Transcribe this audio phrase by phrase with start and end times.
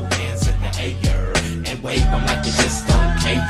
[0.00, 0.72] your hands in the
[1.08, 1.32] air
[1.70, 3.46] and wave them like you just don't care.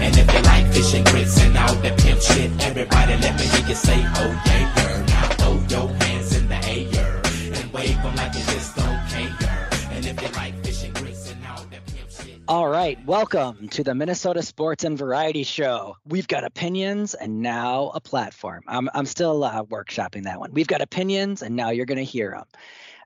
[0.00, 3.46] And if you like fish and grits and all that pimp shit, everybody let me
[3.46, 5.06] hear you say, oh yeah, girl.
[5.06, 7.22] Now throw your hands in the air
[7.54, 9.68] and wave them like you just don't care.
[9.92, 12.40] And if you like fish and grits and all that pimp shit.
[12.48, 15.96] All right, welcome to the Minnesota Sports and Variety Show.
[16.06, 18.62] We've got opinions and now a platform.
[18.66, 20.52] I'm, I'm still uh, workshopping that one.
[20.52, 22.46] We've got opinions and now you're going to hear them.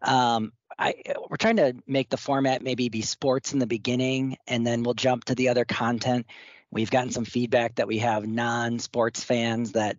[0.01, 0.95] Um, I,
[1.29, 4.95] we're trying to make the format maybe be sports in the beginning and then we'll
[4.95, 6.27] jump to the other content.
[6.71, 9.97] We've gotten some feedback that we have non-sports fans that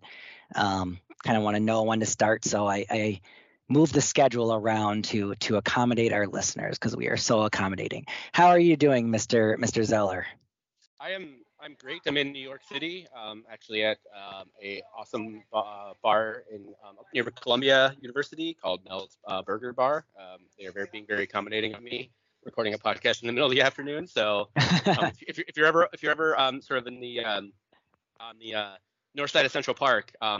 [0.54, 2.44] um, kind of want to know when to start.
[2.44, 3.20] So I, I
[3.68, 8.06] moved the schedule around to to accommodate our listeners because we are so accommodating.
[8.32, 9.56] How are you doing, Mr.
[9.56, 9.84] Mr.
[9.84, 10.26] Zeller?
[10.98, 12.00] I am I'm great.
[12.06, 16.96] I'm in New York City, um, actually at um, a awesome uh, bar in um,
[17.12, 20.06] near Columbia University called Mel's uh, Burger Bar.
[20.18, 22.10] Um, they are very being very accommodating of me,
[22.44, 24.06] recording a podcast in the middle of the afternoon.
[24.06, 27.20] So um, if, you're, if you're ever if you're ever um, sort of in the
[27.24, 27.52] on
[28.40, 28.70] the uh,
[29.14, 30.38] north side of Central Park, uh,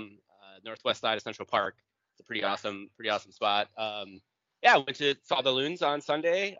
[0.64, 1.76] northwest side of Central Park,
[2.14, 3.68] it's a pretty awesome pretty awesome spot.
[4.62, 6.56] yeah, went to saw the loons on Sunday.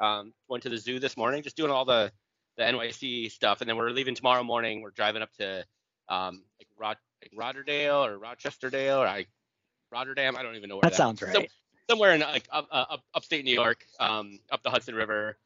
[0.49, 2.13] went to the zoo this morning, just doing all the
[2.61, 4.83] the NYC stuff, and then we're leaving tomorrow morning.
[4.83, 5.65] We're driving up to
[6.09, 9.27] um, like, Rod, like Rotterdale or Rochesterdale or I,
[9.91, 10.37] Rotterdam.
[10.37, 11.33] I don't even know where that, that sounds right.
[11.33, 11.47] Some,
[11.89, 15.39] somewhere in like up, uh, up, upstate New York, um, up the Hudson River,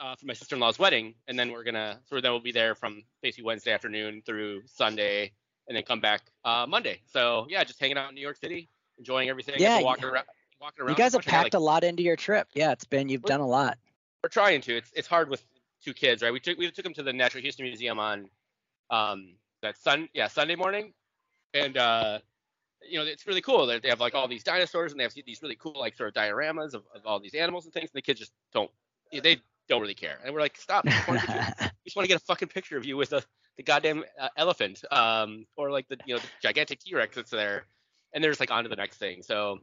[0.00, 3.04] uh, for my sister-in-law's wedding, and then we're gonna so then we'll be there from
[3.22, 5.30] basically Wednesday afternoon through Sunday,
[5.68, 7.00] and then come back uh, Monday.
[7.12, 9.56] So yeah, just hanging out in New York City, enjoying everything.
[9.58, 10.24] Yeah, walking around,
[10.58, 10.90] walking around.
[10.90, 12.48] You guys have packed like, a lot into your trip.
[12.54, 13.76] Yeah, it's been you've done a lot.
[14.22, 14.78] We're trying to.
[14.78, 15.44] It's it's hard with
[15.84, 16.32] two kids, right?
[16.32, 18.28] We took we took them to the Natural History Museum on
[18.90, 20.92] um that sun yeah Sunday morning,
[21.52, 22.18] and uh,
[22.88, 23.66] you know it's really cool.
[23.66, 26.08] That they have like all these dinosaurs and they have these really cool like sort
[26.08, 27.90] of dioramas of, of all these animals and things.
[27.92, 28.70] And the kids just don't
[29.12, 30.18] they don't really care.
[30.24, 30.84] And we're like, stop.
[30.84, 31.06] We just
[31.96, 33.24] want to get a fucking picture of you with the
[33.56, 37.66] the goddamn uh, elephant, um, or like the you know the gigantic T-Rex that's there.
[38.12, 39.22] And they're just like on to the next thing.
[39.22, 39.58] So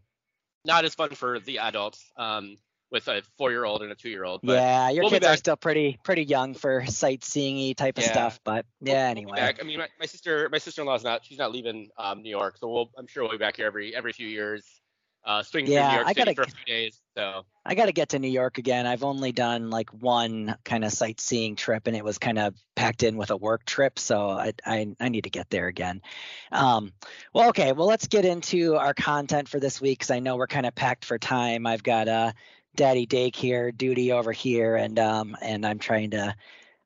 [0.65, 2.03] not as fun for the adults.
[2.17, 2.57] Um,
[2.91, 4.41] with a four-year-old and a two-year-old.
[4.43, 8.11] Yeah, your we'll kids are still pretty pretty young for sightseeing type of yeah.
[8.11, 9.31] stuff, but yeah, we'll, anyway.
[9.35, 12.57] We'll I mean, my, my, sister my sister-in-law's not she's not leaving um, New York,
[12.57, 14.81] so we'll I'm sure we'll be back here every every few years.
[15.23, 16.99] Uh, swing yeah, through New York I gotta, for a few days.
[17.15, 18.87] So I got to get to New York again.
[18.87, 23.03] I've only done like one kind of sightseeing trip, and it was kind of packed
[23.03, 23.99] in with a work trip.
[23.99, 26.01] So I, I, I need to get there again.
[26.51, 26.91] Um,
[27.35, 27.71] well, okay.
[27.71, 30.73] Well, let's get into our content for this week because I know we're kind of
[30.73, 31.67] packed for time.
[31.67, 32.31] I've got uh,
[32.75, 36.35] daddy daycare duty over here, and um, and I'm trying to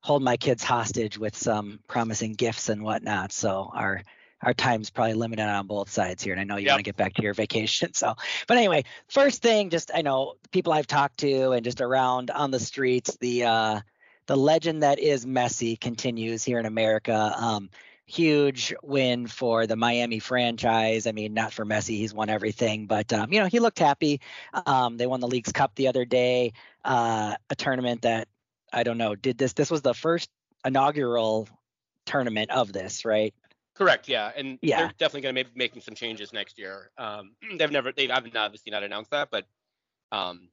[0.02, 3.32] hold my kids hostage with some promising gifts and whatnot.
[3.32, 4.02] So our
[4.42, 6.74] our time's probably limited on both sides here, and I know you yep.
[6.74, 7.94] want to get back to your vacation.
[7.94, 8.16] So,
[8.48, 12.52] but anyway, first thing, just I know people I've talked to and just around on
[12.52, 13.80] the streets, the uh,
[14.28, 17.34] the legend that is Messi continues here in America.
[17.36, 17.70] Um,
[18.06, 21.08] huge win for the Miami franchise.
[21.08, 24.22] I mean, not for Messi, he's won everything, but um, you know, he looked happy.
[24.66, 28.28] Um, they won the Leagues Cup the other day, uh, a tournament that
[28.72, 30.30] I don't know, did this this was the first
[30.64, 31.48] inaugural
[32.06, 33.34] tournament of this, right?
[33.76, 34.08] Correct.
[34.08, 34.78] Yeah, and yeah.
[34.78, 36.92] they're definitely going to be making some changes next year.
[36.98, 39.46] Um, they've never, they've obviously not announced that, but
[40.12, 40.50] um,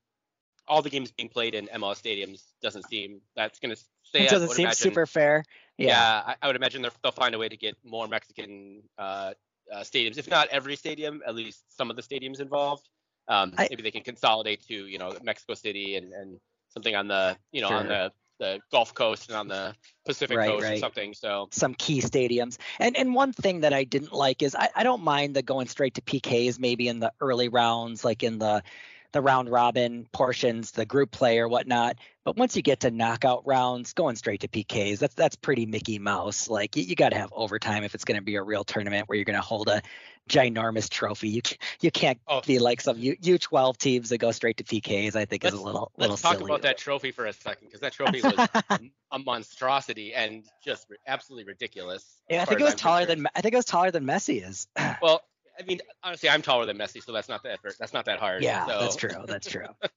[0.66, 4.24] all the games being played in MLS stadiums doesn't seem that's going to stay.
[4.24, 4.82] It doesn't seem imagine.
[4.82, 5.44] super fair.
[5.78, 9.32] Yeah, yeah I, I, would imagine they'll find a way to get more Mexican uh,
[9.72, 12.88] uh, stadiums, if not every stadium, at least some of the stadiums involved.
[13.28, 16.38] Um, I, maybe they can consolidate to you know Mexico City and, and
[16.68, 17.78] something on the you know sure.
[17.78, 19.74] on the the Gulf Coast and on the
[20.04, 20.76] Pacific right, Coast right.
[20.76, 21.14] or something.
[21.14, 22.58] So some key stadiums.
[22.80, 25.68] And and one thing that I didn't like is I, I don't mind the going
[25.68, 28.62] straight to PKs maybe in the early rounds, like in the
[29.12, 31.96] the round robin portions, the group play or whatnot.
[32.24, 35.98] But once you get to knockout rounds, going straight to PKs, that's that's pretty Mickey
[35.98, 36.48] Mouse.
[36.48, 39.08] Like you, you got to have overtime if it's going to be a real tournament
[39.08, 39.82] where you're going to hold a
[40.28, 41.28] ginormous trophy.
[41.28, 41.42] You
[41.80, 42.40] you can't oh.
[42.46, 45.16] be like some U, U12 teams that go straight to PKs.
[45.16, 46.50] I think let's, is a little let's little talk silly.
[46.50, 48.80] about that trophy for a second because that trophy was a,
[49.10, 52.04] a, monstrosity and just absolutely ridiculous.
[52.30, 54.68] Yeah, I think it was taller than I think it was taller than Messi is.
[55.02, 55.22] well,
[55.58, 58.42] I mean, honestly, I'm taller than Messi, so that's not that that's not that hard.
[58.42, 58.80] Yeah, so.
[58.80, 59.10] that's true.
[59.26, 59.66] That's true.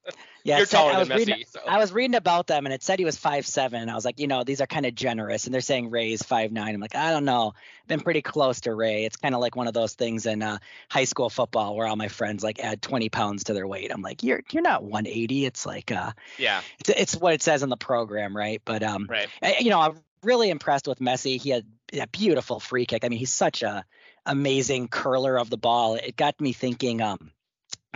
[0.44, 1.26] Yeah, you're taller than Messi.
[1.26, 1.58] Reading, so.
[1.66, 3.82] I was reading about them, and it said he was five seven.
[3.82, 6.22] And I was like, you know, these are kind of generous, and they're saying Ray's
[6.22, 6.72] five nine.
[6.72, 7.54] I'm like, I don't know.
[7.88, 9.06] Been pretty close to Ray.
[9.06, 10.58] It's kind of like one of those things in uh,
[10.88, 13.90] high school football where all my friends like add 20 pounds to their weight.
[13.92, 15.46] I'm like, you're you're not 180.
[15.46, 18.62] It's like uh, yeah, it's, it's what it says in the program, right?
[18.64, 19.28] But um, right.
[19.60, 21.40] you know, I'm really impressed with Messi.
[21.40, 23.04] He had a beautiful free kick.
[23.04, 23.84] I mean, he's such a
[24.26, 25.94] amazing curler of the ball.
[25.94, 27.00] It got me thinking.
[27.00, 27.30] Um,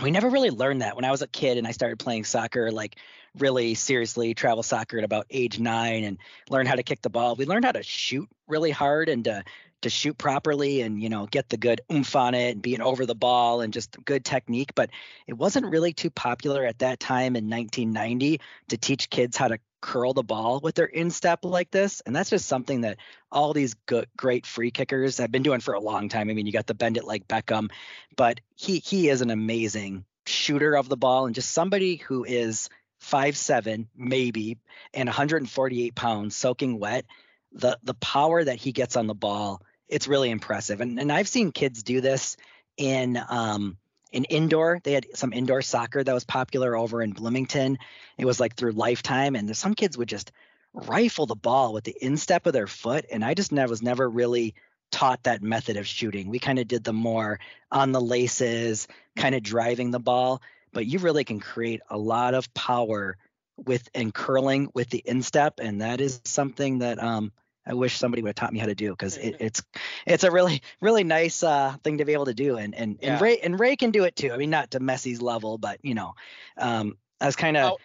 [0.01, 2.71] we never really learned that when I was a kid and I started playing soccer,
[2.71, 2.97] like
[3.37, 6.17] really seriously, travel soccer at about age nine and
[6.49, 7.35] learned how to kick the ball.
[7.35, 9.43] We learned how to shoot really hard and to
[9.81, 13.05] to shoot properly and you know get the good oomph on it and being over
[13.05, 14.73] the ball and just good technique.
[14.75, 14.89] But
[15.27, 18.39] it wasn't really too popular at that time in 1990
[18.69, 22.01] to teach kids how to curl the ball with their instep like this.
[22.05, 22.97] And that's just something that
[23.31, 26.29] all these good, great free kickers have been doing for a long time.
[26.29, 27.71] I mean, you got the bend it like Beckham,
[28.15, 32.69] but he he is an amazing shooter of the ball and just somebody who is
[32.99, 34.57] five seven maybe
[34.93, 37.05] and 148 pounds soaking wet.
[37.53, 40.81] The the power that he gets on the ball, it's really impressive.
[40.81, 42.37] And and I've seen kids do this
[42.77, 43.77] in um
[44.11, 44.79] in indoor.
[44.83, 47.77] They had some indoor soccer that was popular over in Bloomington.
[48.17, 50.31] It was like through Lifetime, and some kids would just
[50.73, 53.05] rifle the ball with the instep of their foot.
[53.11, 54.55] And I just never was never really
[54.91, 56.29] taught that method of shooting.
[56.29, 57.39] We kind of did the more
[57.71, 60.41] on the laces, kind of driving the ball,
[60.73, 63.17] but you really can create a lot of power
[63.57, 67.31] with and curling with the instep, and that is something that um,
[67.65, 69.63] I wish somebody would have taught me how to do because it, it's
[70.05, 73.13] it's a really really nice uh, thing to be able to do and and Yeah.
[73.13, 74.31] and Ray and Ray can do it too.
[74.31, 76.15] I mean, not to Messi's level, but you know,
[76.57, 77.77] um, I was kind of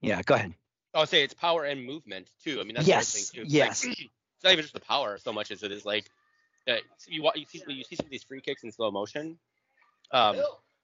[0.00, 0.22] yeah.
[0.22, 0.54] Go ahead.
[0.94, 2.60] I would say it's power and movement too.
[2.60, 3.42] I mean, that's the Yes, thing too.
[3.42, 3.86] It's yes.
[3.86, 6.10] Like, it's not even just the power so much as it is like
[6.68, 6.76] uh,
[7.06, 9.38] you, you see you see some of these free kicks in slow motion.
[10.12, 10.36] Um,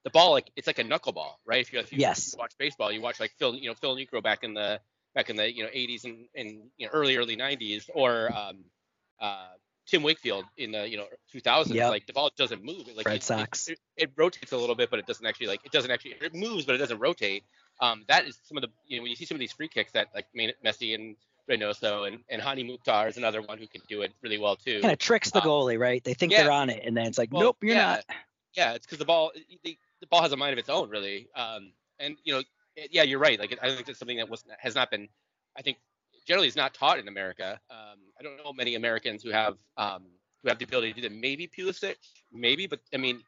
[0.05, 1.61] the ball like it's like a knuckleball, right?
[1.61, 2.33] If you, if you, Yes.
[2.33, 4.81] you watch baseball, you watch like Phil, you know, Phil Niekro back in the
[5.16, 8.58] back in the you know 80s and, and you know early early 90s, or um,
[9.20, 9.48] uh,
[9.86, 11.74] Tim Wakefield in the you know 2000s.
[11.74, 11.90] Yep.
[11.90, 12.86] Like the ball doesn't move.
[12.86, 13.66] It, like Red it, Sox.
[13.66, 16.14] It, it, it rotates a little bit, but it doesn't actually like it doesn't actually
[16.20, 17.42] it moves, but it doesn't rotate.
[17.80, 19.68] Um, that is some of the you know when you see some of these free
[19.68, 21.16] kicks that like Me- Messi and
[21.50, 24.80] Reynoso and and Hani Mukhtar is another one who can do it really well too.
[24.80, 26.04] Kind of tricks the Uh, goalie, right?
[26.04, 26.42] They think yeah.
[26.42, 27.86] they're on it, and then it's like, Well, nope, you're yeah.
[27.86, 28.04] not.
[28.54, 29.32] Yeah, it's because the ball
[29.64, 31.28] the, the ball has a mind of its own, really.
[31.36, 32.42] Um, and you know,
[32.76, 33.38] it- yeah, you're right.
[33.38, 35.08] Like I think it's something that was has not been,
[35.56, 35.78] I think,
[36.26, 37.61] generally is not taught in America.
[37.70, 40.05] Um, I don't know many Americans who have um,
[40.43, 41.14] who have the ability to do that.
[41.14, 41.96] Maybe Pulisic,
[42.32, 43.23] maybe, but I mean,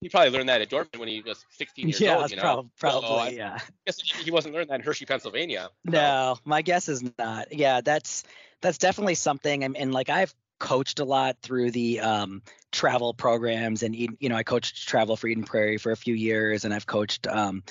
[0.00, 2.20] he probably learned that at Dortmund when he was 16 years Yeah, old.
[2.22, 3.58] that's You know, prob- probably So I yeah.
[3.86, 5.70] guess he wasn't learning that in Hershey, Pennsylvania.
[5.84, 7.52] No, my guess is not.
[7.52, 8.24] Yeah, that's
[8.60, 9.64] that's definitely something.
[9.64, 12.42] And, and like I've coached a lot through the um,
[12.72, 16.64] travel programs, and you know I coached travel for Eden Prairie for a few years,
[16.64, 17.62] and I've coached um,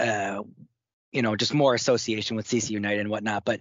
[0.00, 0.42] uh,
[1.12, 3.44] you know just more association with CC United and whatnot.
[3.44, 3.60] But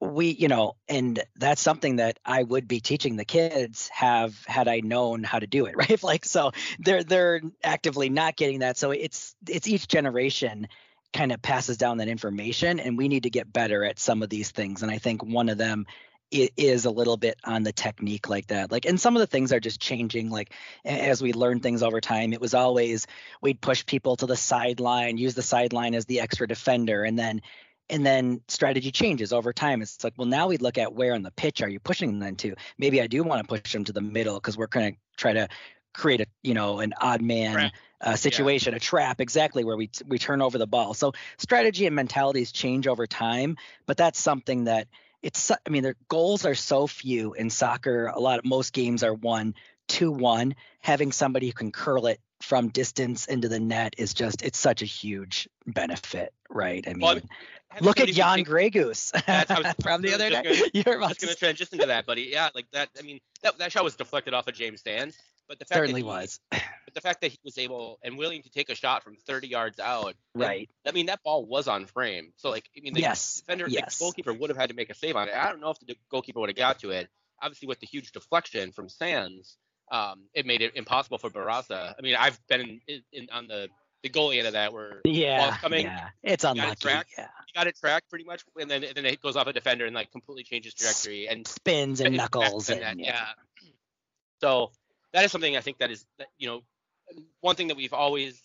[0.00, 4.68] we, you know, and that's something that I would be teaching the kids have had
[4.68, 6.02] I known how to do it, right?
[6.02, 8.76] Like so they're they're actively not getting that.
[8.76, 10.68] So it's it's each generation
[11.12, 14.28] kind of passes down that information and we need to get better at some of
[14.28, 15.86] these things and i think one of them
[16.34, 18.70] i- is a little bit on the technique like that.
[18.70, 20.52] Like and some of the things are just changing like
[20.84, 23.06] as we learn things over time it was always
[23.42, 27.42] we'd push people to the sideline use the sideline as the extra defender and then
[27.88, 29.80] and then strategy changes over time.
[29.82, 32.36] It's like well now we look at where on the pitch are you pushing them
[32.36, 32.54] to?
[32.78, 35.32] Maybe i do want to push them to the middle because we're going to try
[35.32, 35.48] to
[35.94, 37.70] create a you know an odd man
[38.00, 40.94] uh, situation, a trap, exactly where we we turn over the ball.
[40.94, 43.56] So strategy and mentalities change over time,
[43.86, 44.88] but that's something that
[45.26, 45.50] it's.
[45.50, 48.06] I mean, their goals are so few in soccer.
[48.06, 49.54] A lot of most games are one,
[49.88, 50.54] two, one.
[50.80, 54.82] Having somebody who can curl it from distance into the net is just it's such
[54.82, 56.84] a huge benefit, right?
[56.86, 57.28] I mean, Well, I mean,
[57.70, 60.42] have look at Jan Gregus That's- I was- from the other day.
[60.42, 62.28] gonna- You're about to transition to that, buddy.
[62.30, 62.90] Yeah, like that.
[62.98, 65.16] I mean, that, that shot was deflected off of James Sands,
[65.48, 66.40] but the fact certainly that he, was
[66.96, 69.78] the fact that he was able and willing to take a shot from 30 yards
[69.78, 70.68] out, and, right.
[70.86, 72.32] I mean, that ball was on frame.
[72.36, 73.98] So like, I mean, the Yes, defender, yes.
[73.98, 75.34] the goalkeeper would have had to make a save on it.
[75.34, 77.08] I don't know if the goalkeeper would have got to it.
[77.40, 79.58] Obviously, with the huge deflection from Sands,
[79.92, 81.94] um, it made it impossible for Barraza.
[81.96, 83.68] I mean, I've been in, in, on the
[84.02, 87.10] the goalie end of that where Yeah, coming, yeah, it's got it tracked.
[87.16, 89.52] Yeah, he got it tracked pretty much, and then and then it goes off a
[89.52, 91.28] defender and like completely changes trajectory.
[91.28, 93.06] And spins and knuckles and that, yeah.
[93.06, 93.70] yeah.
[94.40, 94.70] So
[95.12, 96.62] that is something I think that is that, you know
[97.40, 98.40] one thing that we've always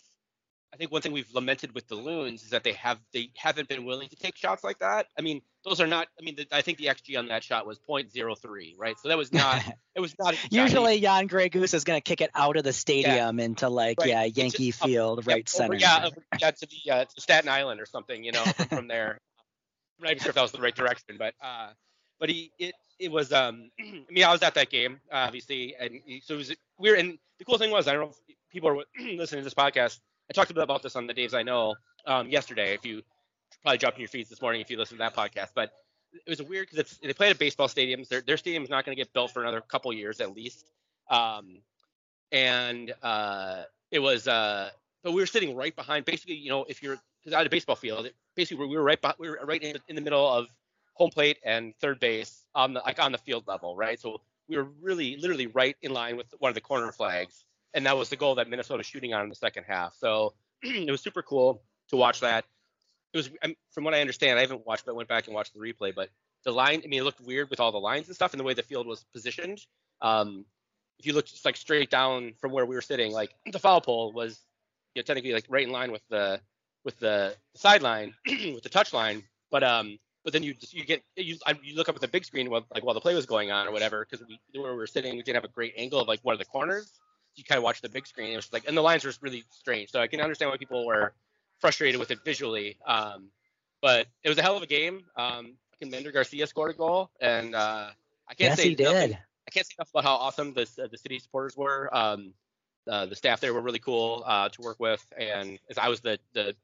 [0.72, 3.68] I think one thing we've lamented with the loons is that they have they haven't
[3.68, 5.06] been willing to take shots like that.
[5.18, 6.08] I mean, those are not.
[6.18, 8.96] I mean, the, I think the xG on that shot was .03, right?
[8.98, 9.62] So that was not.
[9.94, 10.34] it was not.
[10.50, 14.08] Usually, Jan Gregus is going to kick it out of the stadium into like Right.
[14.08, 15.76] yeah Yankee just up- Field, yeah, right over- center.
[15.76, 18.88] yeah, over- yeah, to the uh, to Staten Island or something, you know, from, from
[18.88, 19.18] there.
[20.00, 21.68] I'm not even sure if that was the right direction, but uh,
[22.18, 26.00] but he it it was um I mean I was at that game obviously, and
[26.06, 26.98] he, so it was weird.
[26.98, 29.98] And the cool thing was I don't know if people are listening to this podcast.
[30.30, 31.74] I talked a bit about this on the Daves I know
[32.06, 32.74] um, yesterday.
[32.74, 33.02] If you
[33.62, 35.72] probably dropped in your feeds this morning if you listened to that podcast, but
[36.12, 38.08] it was weird because it's they played at baseball stadiums.
[38.08, 40.64] Their their stadium's not going to get built for another couple years at least.
[41.10, 41.58] Um,
[42.30, 44.70] and uh, it was uh,
[45.02, 46.04] but we were sitting right behind.
[46.04, 48.98] Basically, you know, if you're because out of baseball field, it, basically we were right
[49.18, 50.46] we were right in, in the middle of
[50.94, 53.98] home plate and third base on the like on the field level, right?
[53.98, 57.44] So we were really literally right in line with one of the corner flags,
[57.74, 59.94] and that was the goal that Minnesota was shooting on in the second half.
[59.98, 62.44] So it was super cool to watch that.
[63.12, 63.30] It was
[63.72, 65.94] from what I understand, I haven't watched, but I went back and watched the replay.
[65.94, 66.08] But
[66.44, 68.44] the line, I mean, it looked weird with all the lines and stuff, and the
[68.44, 69.60] way the field was positioned.
[70.00, 70.46] Um,
[70.98, 73.80] if you look just like straight down from where we were sitting, like the foul
[73.80, 74.40] pole was
[74.94, 76.40] you know, technically like right in line with the
[76.84, 81.02] with the sideline with the touch line, but um, but then you just you get
[81.16, 83.50] you, you look up at the big screen while like while the play was going
[83.50, 86.00] on or whatever because we where we were sitting we didn't have a great angle
[86.00, 87.00] of like one of the corners.
[87.36, 88.32] You kind of watch the big screen.
[88.32, 89.90] It was like and the lines were really strange.
[89.90, 91.14] So I can understand why people were
[91.58, 92.76] frustrated with it visually.
[92.86, 93.28] Um,
[93.80, 95.04] but it was a hell of a game.
[95.16, 97.88] Um, Mender Garcia scored a goal, and uh,
[98.28, 99.18] I can't yes, say he did.
[99.46, 101.90] I can't say enough about how awesome the uh, the city supporters were.
[101.92, 102.34] Um,
[102.88, 106.00] uh, the staff there were really cool uh, to work with, and as I was
[106.00, 106.54] the the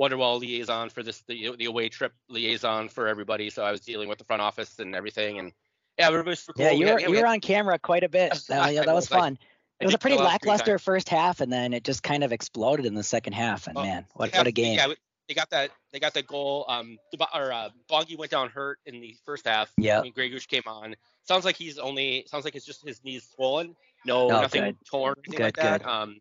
[0.00, 4.08] Wonderwall liaison for this the, the away trip liaison for everybody, so I was dealing
[4.08, 5.52] with the front office and everything, and
[5.98, 6.64] yeah, everybody was cool.
[6.64, 8.32] Yeah, you were, you were on camera quite a bit.
[8.50, 9.38] Uh, yeah, that was fun.
[9.40, 9.46] I,
[9.80, 12.94] it was a pretty lackluster first half, and then it just kind of exploded in
[12.94, 13.66] the second half.
[13.66, 14.78] And oh, man, what, have, what a game!
[14.78, 14.94] Yeah,
[15.28, 16.64] they got that they got that goal.
[16.68, 16.98] Um,
[17.34, 19.70] or uh, Bongi went down hurt in the first half.
[19.76, 20.00] Yeah.
[20.00, 23.76] When Gregus came on, sounds like he's only sounds like it's just his knees swollen.
[24.04, 24.76] No, oh, nothing good.
[24.90, 25.82] torn, anything good, like that.
[25.82, 25.90] Good.
[25.90, 26.20] Um,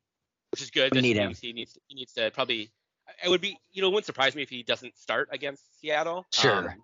[0.52, 0.94] which is good.
[0.94, 1.34] We need him.
[1.40, 2.72] He needs he needs to probably.
[3.24, 6.26] It would be you know it wouldn't surprise me if he doesn't start against Seattle.
[6.34, 6.70] Sure.
[6.70, 6.84] Um,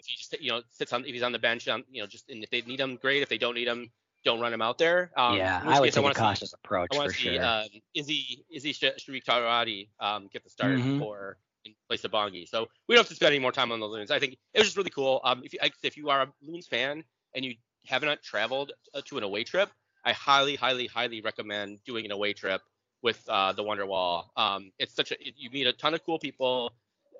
[0.00, 2.06] if he just you know sits on if he's on the bench on you know
[2.06, 3.90] just and if they need him great if they don't need him
[4.24, 5.10] don't run him out there.
[5.16, 7.44] Um, yeah, I would take a cautious see, approach I for see, sure.
[7.44, 10.98] Uh, Izzy Izzy Sharik Tarati um, get the start Mhm.
[10.98, 12.48] for in place of Bongi.
[12.48, 14.10] So we don't have to spend any more time on the Loons.
[14.10, 15.20] I think it was just really cool.
[15.24, 17.54] Um, if you if you are a Loons fan and you
[17.86, 19.70] have not traveled uh, to an away trip,
[20.04, 22.62] I highly, highly, highly recommend doing an away trip
[23.02, 24.28] with uh, the Wonderwall.
[24.36, 26.72] Um, it's such a you meet a ton of cool people,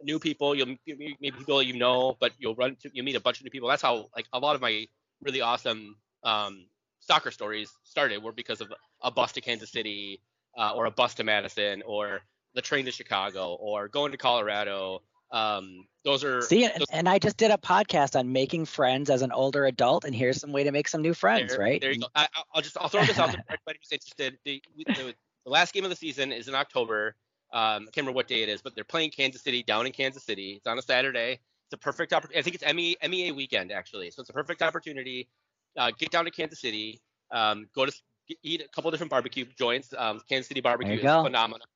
[0.02, 0.54] new people.
[0.54, 0.80] You'll meet
[1.21, 3.69] maybe people you know, but you'll run to you meet a bunch of new people.
[3.69, 4.87] That's how like a lot of my
[5.23, 6.66] really awesome um,
[7.10, 10.20] soccer stories started were because of a bus to Kansas City
[10.56, 12.20] uh, or a bus to Madison or
[12.54, 15.02] the train to Chicago or going to Colorado.
[15.32, 19.22] Um, those are See, those, and I just did a podcast on making friends as
[19.22, 21.80] an older adult, and here's some way to make some new friends, there, right?
[21.80, 22.06] There you go.
[22.14, 24.38] I, will just I'll throw this out for everybody who's interested.
[24.44, 27.16] The, the, the, last game of the season is in October.
[27.52, 29.90] Um, I can't remember what day it is, but they're playing Kansas City down in
[29.90, 30.52] Kansas City.
[30.52, 31.40] It's on a Saturday.
[31.66, 32.38] It's a perfect opportunity.
[32.38, 35.28] I think it's MEA, MEA weekend actually, so it's a perfect opportunity.
[35.76, 37.00] Uh, get down to Kansas City.
[37.30, 37.92] Um, go to
[38.42, 39.92] eat a couple different barbecue joints.
[39.96, 41.66] Um, Kansas City barbecue is phenomenal.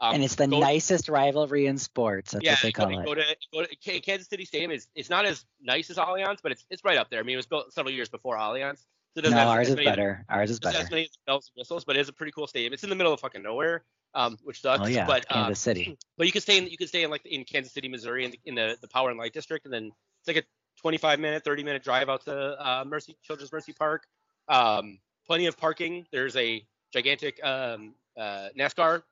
[0.00, 2.32] Um, and it's the nicest rivalry in sports.
[2.32, 3.04] That's yeah, what they call go, it.
[3.06, 4.70] Go to, go to Kansas City Stadium.
[4.70, 7.20] Is it's not as nice as Allianz, but it's it's right up there.
[7.20, 8.84] I mean, it was built several years before Allianz.
[9.16, 10.24] So no, ours is better.
[10.28, 10.78] Ours is better.
[10.78, 12.72] As many bells and whistles, but it is a pretty cool stadium.
[12.72, 13.84] It's in the middle of fucking nowhere,
[14.14, 14.82] um, which sucks.
[14.82, 15.96] Oh yeah, but, Kansas um, City.
[16.18, 18.32] But you can stay in you can stay in like in Kansas City, Missouri, in
[18.32, 20.42] the, in the, the Power and Light District, and then it's like a
[20.84, 24.02] 25 minute, 30 minute drive out to uh, Mercy Children's Mercy Park.
[24.48, 26.04] Um, plenty of parking.
[26.12, 26.62] There's a
[26.92, 29.02] gigantic um, uh, NASCAR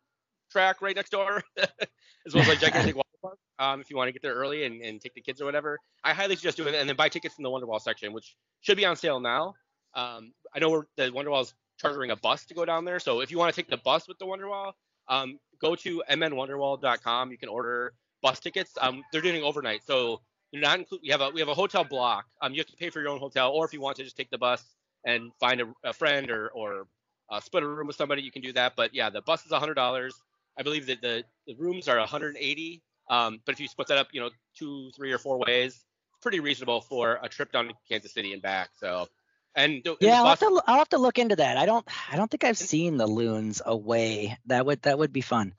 [0.51, 3.39] track right next door, as well as a gigantic water park.
[3.59, 5.79] Um, if you want to get there early and, and take the kids or whatever,
[6.05, 6.77] I highly suggest doing it.
[6.77, 9.55] And then buy tickets in the Wonderwall section, which should be on sale now.
[9.95, 13.21] Um, I know we're, the Wonderwall is chartering a bus to go down there, so
[13.21, 14.73] if you want to take the bus with the Wonderwall,
[15.09, 17.31] um, go to mnwonderwall.com.
[17.31, 18.73] You can order bus tickets.
[18.79, 20.21] Um, they're doing overnight, so
[20.53, 21.01] you're not include.
[21.03, 22.27] We have a we have a hotel block.
[22.41, 24.17] Um, you have to pay for your own hotel, or if you want to just
[24.17, 24.63] take the bus
[25.05, 26.87] and find a, a friend or or
[27.31, 28.75] uh, split a room with somebody, you can do that.
[28.77, 30.15] But yeah, the bus is hundred dollars.
[30.59, 32.83] I believe that the, the rooms are 180.
[33.11, 36.21] Um, but if you split that up, you know, two, three, or four ways, it's
[36.21, 38.71] pretty reasonable for a trip down to Kansas City and back.
[38.79, 39.09] So,
[39.55, 41.59] and yeah, I'll have, to, I'll have to look into that.
[41.59, 44.39] I don't I don't think I've seen the loons away.
[44.47, 45.53] That would that would be fun.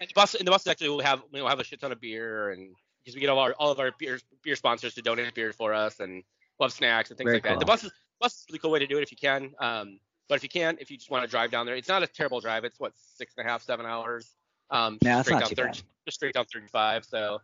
[0.00, 2.00] and the bus, and the bus actually will have we'll have a shit ton of
[2.00, 2.74] beer and
[3.08, 5.72] because we get all our all of our beer beer sponsors to donate beer for
[5.72, 6.22] us and
[6.60, 7.58] we'll snacks and things Very like that.
[7.58, 9.54] The bus is bus is a really cool way to do it if you can.
[9.58, 9.98] Um,
[10.28, 12.06] but if you can't, if you just want to drive down there, it's not a
[12.06, 12.64] terrible drive.
[12.64, 14.34] It's what six and a half, seven hours.
[14.70, 15.82] Um, that's straight down too 30 bad.
[16.04, 17.06] just straight down 35.
[17.06, 17.40] So,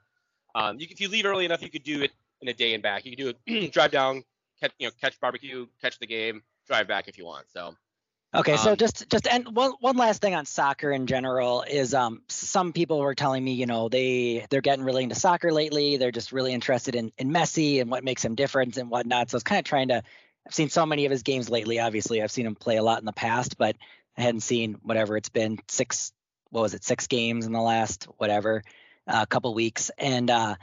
[0.54, 2.10] um, you, if you leave early enough, you could do it
[2.42, 3.06] in a day and back.
[3.06, 4.22] You could do it, drive down,
[4.60, 7.46] catch, you know, catch barbecue, catch the game, drive back if you want.
[7.50, 7.74] So,
[8.34, 11.94] Okay, so Um, just just and one one last thing on soccer in general is
[11.94, 15.96] um some people were telling me you know they they're getting really into soccer lately.
[15.98, 19.30] They're just really interested in in Messi and what makes him different and whatnot.
[19.30, 20.02] So I was kind of trying to.
[20.46, 21.78] I've seen so many of his games lately.
[21.78, 23.76] Obviously, I've seen him play a lot in the past, but
[24.18, 26.12] I hadn't seen whatever it's been six.
[26.50, 26.84] What was it?
[26.84, 28.62] Six games in the last whatever
[29.06, 29.90] a couple weeks.
[29.96, 30.56] And uh,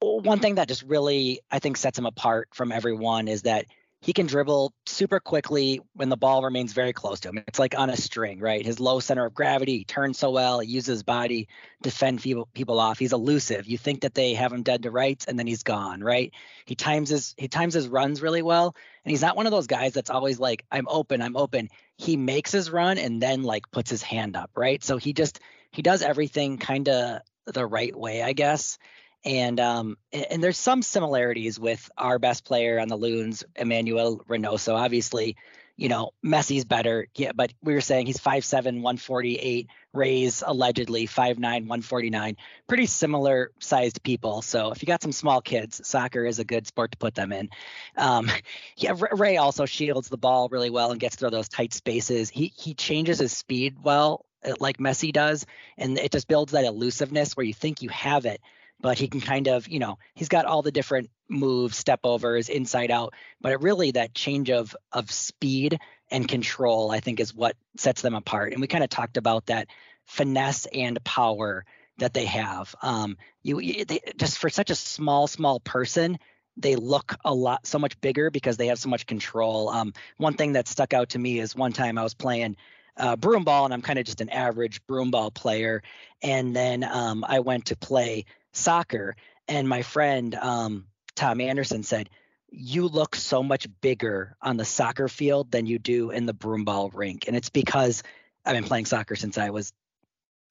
[0.00, 3.66] one thing that just really I think sets him apart from everyone is that
[4.00, 7.42] he can dribble super quickly when the ball remains very close to him.
[7.48, 8.64] It's like on a string, right?
[8.64, 11.48] His low center of gravity, he turns so well, he uses his body
[11.82, 12.98] to fend people, people off.
[12.98, 13.66] He's elusive.
[13.66, 16.32] You think that they have him dead to rights and then he's gone, right?
[16.64, 18.76] He times his he times his runs really well.
[19.04, 21.68] And he's not one of those guys that's always like, I'm open, I'm open.
[21.96, 24.82] He makes his run and then like puts his hand up, right?
[24.84, 25.40] So he just
[25.72, 28.78] he does everything kind of the right way, I guess
[29.24, 34.74] and um and there's some similarities with our best player on the loons emmanuel reynoso.
[34.74, 35.36] Obviously
[35.76, 41.38] you know messi's better yeah but we were saying he's 5'7 148 rays allegedly 5'9
[41.38, 44.42] 149 pretty similar sized people.
[44.42, 47.32] So if you got some small kids soccer is a good sport to put them
[47.32, 47.48] in.
[47.96, 48.30] Um
[48.76, 52.28] yeah ray also shields the ball really well and gets through those tight spaces.
[52.28, 55.46] He he changes his speed well uh, like messi does
[55.76, 58.40] and it just builds that elusiveness where you think you have it
[58.80, 62.48] but he can kind of, you know, he's got all the different moves, step overs,
[62.48, 65.78] inside out, but it really that change of of speed
[66.10, 68.52] and control, I think, is what sets them apart.
[68.52, 69.68] And we kind of talked about that
[70.06, 71.64] finesse and power
[71.98, 72.74] that they have.
[72.82, 76.18] Um, you they, just for such a small, small person,
[76.56, 79.68] they look a lot so much bigger because they have so much control.
[79.68, 82.56] Um, one thing that stuck out to me is one time I was playing
[82.96, 85.82] uh, broom ball, and I'm kind of just an average broom ball player.
[86.22, 92.10] And then um, I went to play soccer, and my friend um, Tom Anderson said,
[92.50, 96.90] "You look so much bigger on the soccer field than you do in the broomball
[96.92, 98.02] rink," and it's because
[98.44, 99.72] I've been playing soccer since I was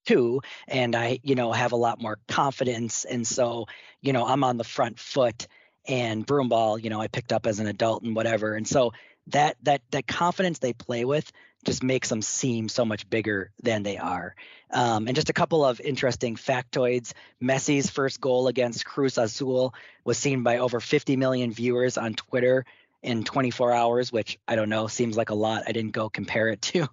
[0.05, 3.65] two, and I, you know, have a lot more confidence, and so,
[4.01, 5.47] you know, I'm on the front foot.
[5.89, 8.91] And broomball, you know, I picked up as an adult and whatever, and so
[9.27, 11.31] that that that confidence they play with
[11.67, 14.35] just makes them seem so much bigger than they are.
[14.71, 17.11] Um, and just a couple of interesting factoids.
[17.43, 22.65] Messi's first goal against Cruz Azul was seen by over 50 million viewers on Twitter
[23.03, 25.63] in 24 hours, which I don't know, seems like a lot.
[25.67, 26.87] I didn't go compare it to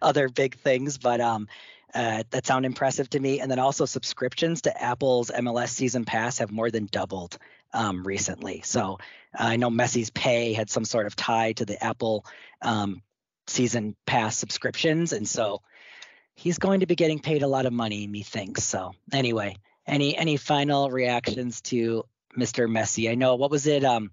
[0.00, 1.48] other big things, but um,
[1.92, 3.40] uh, that sound impressive to me.
[3.40, 7.38] And then also subscriptions to Apple's MLS season pass have more than doubled
[7.74, 8.62] um, recently.
[8.64, 9.00] So
[9.36, 12.24] uh, I know Messi's pay had some sort of tie to the Apple
[12.62, 13.02] um,
[13.46, 15.62] season pass subscriptions, and so
[16.34, 18.64] he's going to be getting paid a lot of money, methinks.
[18.64, 22.04] So anyway, any any final reactions to
[22.36, 22.68] Mr.
[22.68, 23.10] Messi?
[23.10, 23.84] I know what was it?
[23.84, 24.10] Um,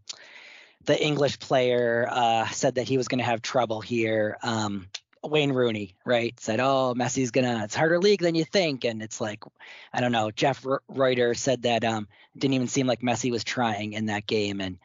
[0.86, 4.38] the English player uh, said that he was going to have trouble here.
[4.42, 4.88] Um,
[5.24, 6.40] Wayne Rooney, right?
[6.40, 7.64] Said, "Oh, Messi's gonna.
[7.66, 9.44] It's harder league than you think." And it's like,
[9.92, 10.32] I don't know.
[10.32, 14.62] Jeff Rueter said that um, didn't even seem like Messi was trying in that game,
[14.62, 14.78] and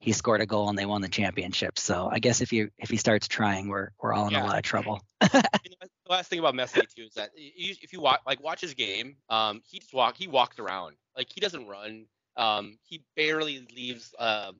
[0.00, 1.78] he scored a goal and they won the championship.
[1.78, 4.44] So I guess if you if he starts trying, we're we're all in yeah.
[4.44, 5.02] a lot of trouble.
[5.20, 9.16] the last thing about Messi too is that if you watch like watch his game,
[9.28, 12.06] um, he just walk he walks around like he doesn't run.
[12.36, 14.52] Um, he barely leaves uh,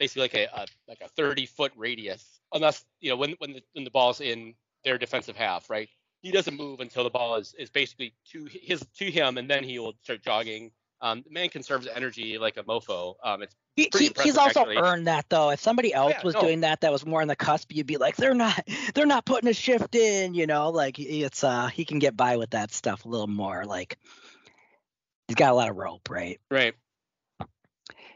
[0.00, 3.62] basically like a, a like a 30 foot radius unless you know when when the
[3.72, 5.88] when the ball's in their defensive half, right?
[6.22, 9.62] He doesn't move until the ball is, is basically to his to him, and then
[9.62, 10.72] he will start jogging.
[11.02, 13.14] Um, the man conserves energy like a mofo.
[13.24, 14.76] Um, it's he, he, he's also actually.
[14.76, 15.50] earned that though.
[15.50, 16.40] If somebody else oh, yeah, was no.
[16.42, 19.24] doing that, that was more on the cusp, you'd be like, they're not, they're not
[19.24, 20.34] putting a shift in.
[20.34, 23.64] You know, like it's uh, he can get by with that stuff a little more.
[23.64, 23.98] Like
[25.28, 26.38] he's got a lot of rope, right?
[26.50, 26.74] Right.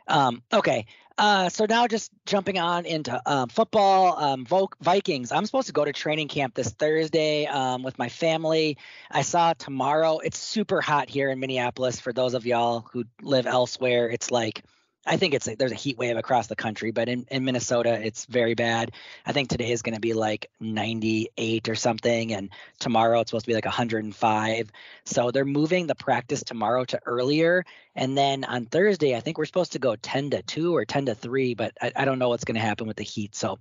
[0.06, 0.86] Um, okay.
[1.16, 4.46] Uh, so now just jumping on into um, football, um,
[4.80, 5.30] Vikings.
[5.30, 8.78] I'm supposed to go to training camp this Thursday um, with my family.
[9.10, 10.18] I saw tomorrow.
[10.18, 12.00] It's super hot here in Minneapolis.
[12.00, 14.64] For those of y'all who live elsewhere, it's like
[15.06, 17.98] I think it's a, there's a heat wave across the country, but in, in Minnesota
[18.00, 18.92] it's very bad.
[19.26, 23.44] I think today is going to be like 98 or something, and tomorrow it's supposed
[23.44, 24.70] to be like 105.
[25.04, 27.64] So they're moving the practice tomorrow to earlier,
[27.94, 31.06] and then on Thursday I think we're supposed to go 10 to 2 or 10
[31.06, 33.34] to 3, but I, I don't know what's going to happen with the heat.
[33.34, 33.58] So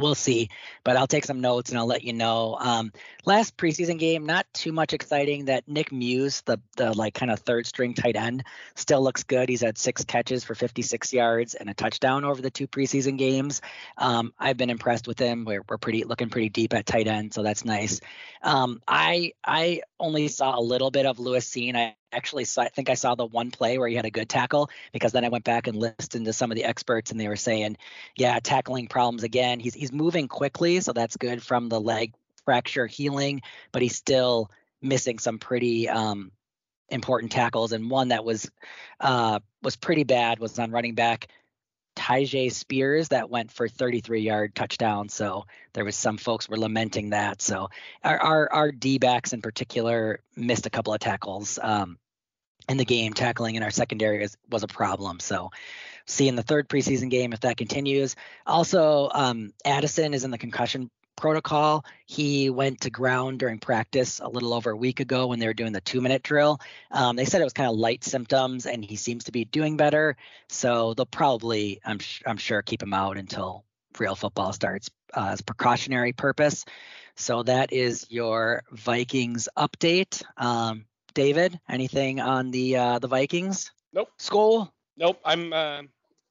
[0.00, 0.50] we'll see.
[0.84, 2.56] But I'll take some notes and I'll let you know.
[2.58, 2.92] Um,
[3.24, 5.46] last preseason game, not too much exciting.
[5.46, 9.48] That Nick Muse, the the like kind of third string tight end, still looks good.
[9.48, 13.62] He's had six catches for 56 yards and a touchdown over the two preseason games.
[13.96, 15.44] Um, I've been impressed with him.
[15.44, 18.00] We're we're pretty looking pretty deep at tight end, so that's nice.
[18.42, 21.76] Um, I I only saw a little bit of Lewis Cine.
[21.76, 24.28] I actually saw, I think I saw the one play where he had a good
[24.28, 27.28] tackle because then I went back and listened to some of the experts and they
[27.28, 27.76] were saying,
[28.16, 29.60] yeah, tackling problems again.
[29.60, 32.14] He's he's moving quickly, so that's good from the leg
[32.44, 33.42] fracture healing,
[33.72, 36.30] but he's still missing some pretty um,
[36.88, 37.72] important tackles.
[37.72, 38.50] And one that was
[39.00, 41.28] uh, was pretty bad was on running back
[41.96, 45.08] Tyjae Spears that went for 33 yard touchdown.
[45.08, 47.42] So there was some folks were lamenting that.
[47.42, 47.68] So
[48.04, 51.58] our our, our D backs in particular missed a couple of tackles.
[51.60, 51.98] Um,
[52.68, 53.12] in the game.
[53.12, 55.20] Tackling in our secondary was, was a problem.
[55.20, 55.50] So
[56.06, 58.16] see in the third preseason game if that continues.
[58.46, 61.84] Also, um, Addison is in the concussion protocol.
[62.06, 65.54] He went to ground during practice a little over a week ago when they were
[65.54, 66.60] doing the two minute drill.
[66.90, 69.76] Um, they said it was kind of light symptoms and he seems to be doing
[69.76, 70.16] better.
[70.48, 73.64] So they'll probably, I'm, I'm sure, keep him out until
[73.98, 76.64] real football starts uh, as precautionary purpose.
[77.16, 80.22] So that is your Vikings update.
[80.36, 83.72] Um, David, anything on the uh, the Vikings?
[83.92, 84.10] Nope.
[84.18, 84.72] School?
[84.98, 85.18] Nope.
[85.24, 85.52] I'm.
[85.52, 85.82] Uh,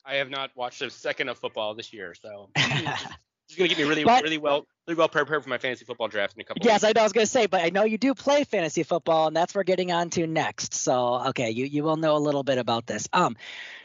[0.05, 2.51] I have not watched a second of football this year, so
[3.55, 6.09] it's gonna get me really, but, really well, really well prepared for my fantasy football
[6.09, 6.65] draft in a couple.
[6.65, 9.27] Yes, I, know, I was gonna say, but I know you do play fantasy football,
[9.27, 10.73] and that's what we're getting on to next.
[10.73, 13.07] So, okay, you you will know a little bit about this.
[13.13, 13.37] Um,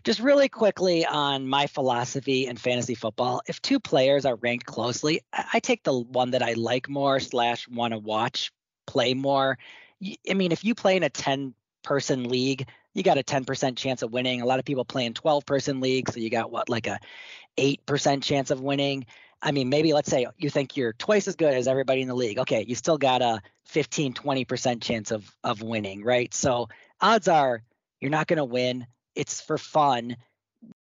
[0.03, 3.43] just really quickly on my philosophy in fantasy football.
[3.47, 7.21] If two players are ranked closely, I, I take the one that I like more
[7.21, 8.53] slash want to watch
[8.87, 9.57] play more.
[10.29, 11.55] I mean, if you play in a ten
[11.85, 14.43] person league, you got a 10% chance of winning.
[14.43, 16.99] A lot of people play in 12 person leagues, so you got what like a
[17.57, 19.07] 8% chance of winning.
[19.43, 22.15] I mean, maybe let's say you think you're twice as good as everybody in the
[22.15, 22.39] league.
[22.39, 26.33] Okay, you still got a 15, 20% chance of of winning, right?
[26.35, 26.69] So
[27.01, 27.63] odds are
[28.01, 28.87] you're not going to win.
[29.15, 30.17] It's for fun.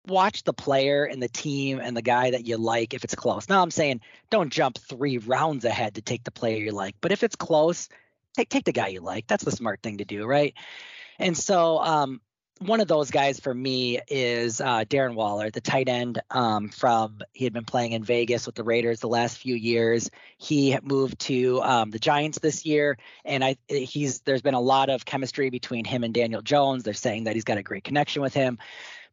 [0.08, 3.50] Watch the player and the team and the guy that you like if it's close.
[3.50, 7.12] Now I'm saying don't jump three rounds ahead to take the player you like, but
[7.12, 7.90] if it's close,
[8.36, 9.28] take take the guy you like.
[9.28, 10.54] That's the smart thing to do, right?
[11.20, 12.22] And so um,
[12.60, 17.20] one of those guys for me is uh, Darren Waller, the tight end um, from
[17.34, 20.10] he had been playing in Vegas with the Raiders the last few years.
[20.38, 24.90] He moved to um, the Giants this year, and I he's there's been a lot
[24.90, 26.84] of chemistry between him and Daniel Jones.
[26.84, 28.58] They're saying that he's got a great connection with him.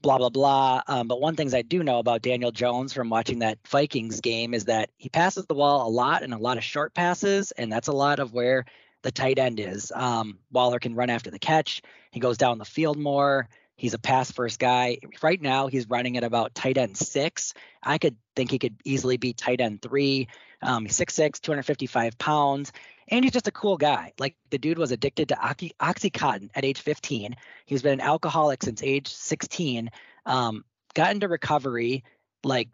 [0.03, 0.83] Blah blah blah.
[0.87, 4.55] Um, but one things I do know about Daniel Jones from watching that Vikings game
[4.55, 7.73] is that he passes the ball a lot and a lot of short passes, and
[7.73, 8.67] that's a lot of where
[9.03, 9.93] the tight end is.
[9.95, 11.83] Um, Waller can run after the catch.
[12.11, 13.49] He goes down the field more.
[13.77, 14.99] He's a pass first guy.
[15.23, 17.55] Right now, he's running at about tight end six.
[17.83, 20.29] I could think he could easily be tight end three.
[20.63, 22.73] Um, he's 6'6, 255 pounds,
[23.09, 24.13] and he's just a cool guy.
[24.21, 27.35] Like the dude was addicted to Oxy- Oxycontin at age 15.
[27.67, 29.91] He's been an alcoholic since age 16.
[30.25, 32.05] Um, got into recovery
[32.45, 32.69] like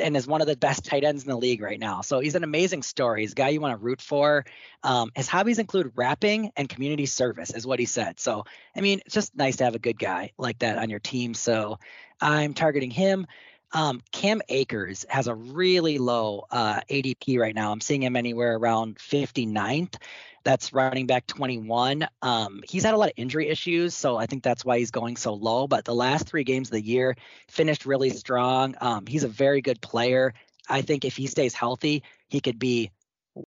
[0.00, 2.00] and is one of the best tight ends in the league right now.
[2.00, 3.22] So he's an amazing story.
[3.22, 4.44] He's a guy you want to root for.
[4.82, 8.20] Um, his hobbies include rapping and community service, is what he said.
[8.20, 8.44] So,
[8.76, 11.34] I mean, it's just nice to have a good guy like that on your team.
[11.34, 11.78] So
[12.20, 13.26] I'm targeting him.
[13.72, 17.70] Um, Cam Akers has a really low uh, ADP right now.
[17.70, 19.94] I'm seeing him anywhere around 59th.
[20.42, 22.06] That's running back 21.
[22.22, 25.16] Um, he's had a lot of injury issues, so I think that's why he's going
[25.16, 25.66] so low.
[25.66, 27.16] But the last three games of the year
[27.48, 28.74] finished really strong.
[28.80, 30.32] Um, he's a very good player.
[30.68, 32.90] I think if he stays healthy, he could be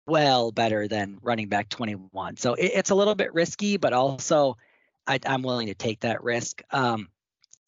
[0.07, 2.37] well better than running back 21.
[2.37, 4.57] So it, it's a little bit risky, but also
[5.05, 6.61] I, am willing to take that risk.
[6.71, 7.09] Um,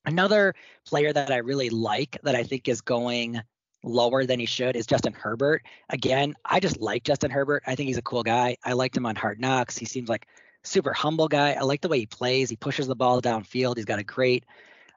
[0.06, 0.56] another
[0.86, 3.42] player that I really like that I think is going
[3.84, 5.64] lower than he should is Justin Herbert.
[5.90, 7.64] Again, I just like Justin Herbert.
[7.66, 8.58] I think he's a cool guy.
[8.64, 9.78] I liked him on Hard Knocks.
[9.78, 10.28] He seems like
[10.64, 11.54] super humble guy.
[11.54, 12.50] I like the way he plays.
[12.50, 13.78] He pushes the ball downfield.
[13.78, 14.46] He's got a great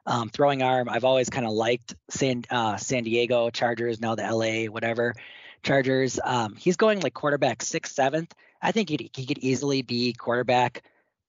[0.05, 0.89] um, throwing arm.
[0.89, 5.15] I've always kind of liked San uh, San Diego Chargers, now the LA whatever
[5.63, 6.19] Chargers.
[6.23, 8.33] Um, he's going like quarterback sixth, seventh.
[8.61, 10.83] I think he he could easily be quarterback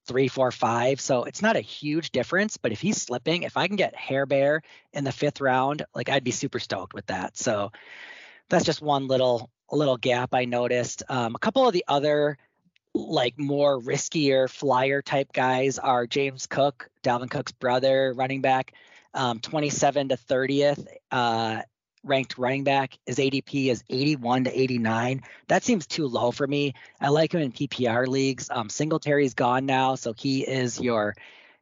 [0.07, 1.01] three, four, five.
[1.01, 2.57] So it's not a huge difference.
[2.57, 6.09] But if he's slipping, if I can get Hair Bear in the fifth round, like
[6.09, 7.37] I'd be super stoked with that.
[7.37, 7.73] So
[8.49, 11.03] that's just one little little gap I noticed.
[11.09, 12.38] Um, a couple of the other
[12.95, 18.73] like more riskier flyer type guys are James Cook, Dalvin Cook's brother, running back,
[19.12, 20.87] um, 27 to 30th.
[21.11, 21.62] Uh,
[22.07, 22.99] ranked running back.
[23.07, 25.23] His ADP is 81 to 89.
[25.49, 26.75] That seems too low for me.
[27.01, 28.49] I like him in PPR leagues.
[28.51, 31.14] Um, Singletary's gone now, so he is your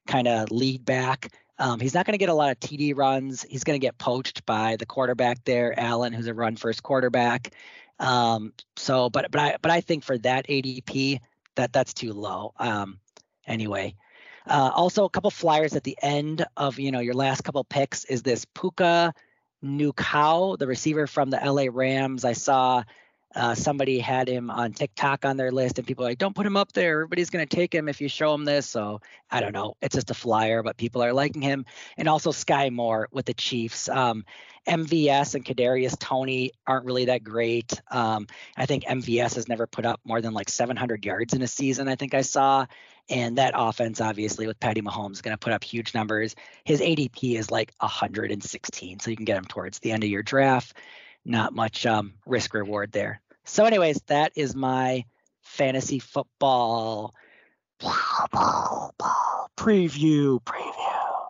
[0.07, 1.33] kind of lead back.
[1.59, 3.43] Um, he's not going to get a lot of TD runs.
[3.43, 7.53] He's going to get poached by the quarterback there, Allen, who's a run first quarterback.
[8.01, 11.21] Um, so, but but I but I think for that ADP,
[11.55, 12.53] that that's too low.
[12.59, 12.99] Um,
[13.47, 13.95] anyway.
[14.47, 18.05] Uh, also, a couple flyers at the end of you know your last couple picks
[18.05, 19.15] is this Puka
[19.64, 22.24] Nacua, the receiver from the LA Rams.
[22.24, 22.85] I saw
[23.35, 26.46] uh, somebody had him on TikTok on their list, and people are like, "Don't put
[26.46, 26.92] him up there.
[26.92, 29.00] Everybody's going to take him if you show him this." So
[29.31, 29.74] I don't know.
[29.83, 31.64] It's just a flyer, but people are liking him.
[31.96, 33.88] And also Skyy Moore with the Chiefs.
[33.88, 34.24] Um,
[34.68, 37.81] MVS and Kadarius Toney aren't really that great.
[37.90, 41.48] Um, I think MVS has never put up more than like 700 yards in a
[41.48, 41.88] season.
[41.88, 42.66] I think I saw,
[43.11, 46.35] and that offense, obviously, with Patty Mahomes, is going to put up huge numbers.
[46.64, 50.23] His ADP is like 116, so you can get him towards the end of your
[50.23, 50.75] draft.
[51.25, 53.21] Not much um, risk reward there.
[53.45, 55.05] So, anyways, that is my
[55.43, 57.14] fantasy football
[59.57, 61.27] preview, preview.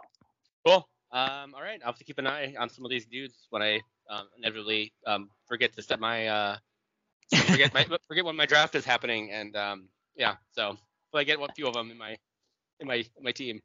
[0.66, 0.88] Cool.
[1.12, 3.62] Um, all right, I'll have to keep an eye on some of these dudes when
[3.62, 6.56] I um, inevitably um, forget to set my uh,
[7.46, 10.76] forget my forget when my draft is happening, and um, yeah, so
[11.18, 12.16] I get a few of them in my
[12.80, 13.60] in my in my team.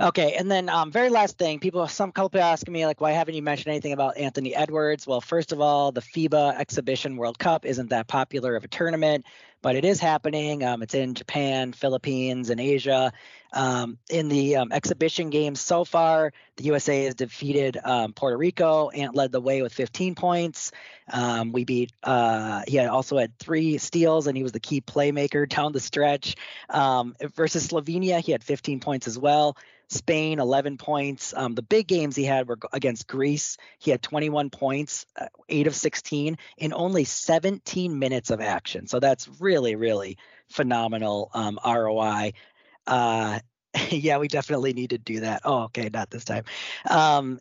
[0.00, 3.34] Okay, and then um, very last thing, people, some couple asking me like, why haven't
[3.34, 5.06] you mentioned anything about Anthony Edwards?
[5.06, 9.24] Well, first of all, the FIBA Exhibition World Cup isn't that popular of a tournament,
[9.64, 10.62] but it is happening.
[10.62, 13.14] Um, it's in Japan, Philippines, and Asia.
[13.50, 18.90] Um, in the um, exhibition games so far, the USA has defeated um, Puerto Rico.
[18.90, 20.70] Ant led the way with 15 points.
[21.10, 21.92] Um, we beat.
[22.02, 25.80] Uh, he had also had three steals, and he was the key playmaker down the
[25.80, 26.36] stretch.
[26.70, 29.56] versus Slovenia, he had 15 points as well.
[29.88, 31.34] Spain, 11 points.
[31.34, 33.56] Um, the big games he had were against Greece.
[33.78, 38.86] He had 21 points, uh, 8 of 16 in only 17 minutes of action.
[38.86, 42.32] So that's really, really really phenomenal um, ROI.
[42.86, 43.38] Uh,
[43.90, 45.42] yeah, we definitely need to do that.
[45.44, 46.44] Oh, okay, not this time.
[46.90, 47.40] Um,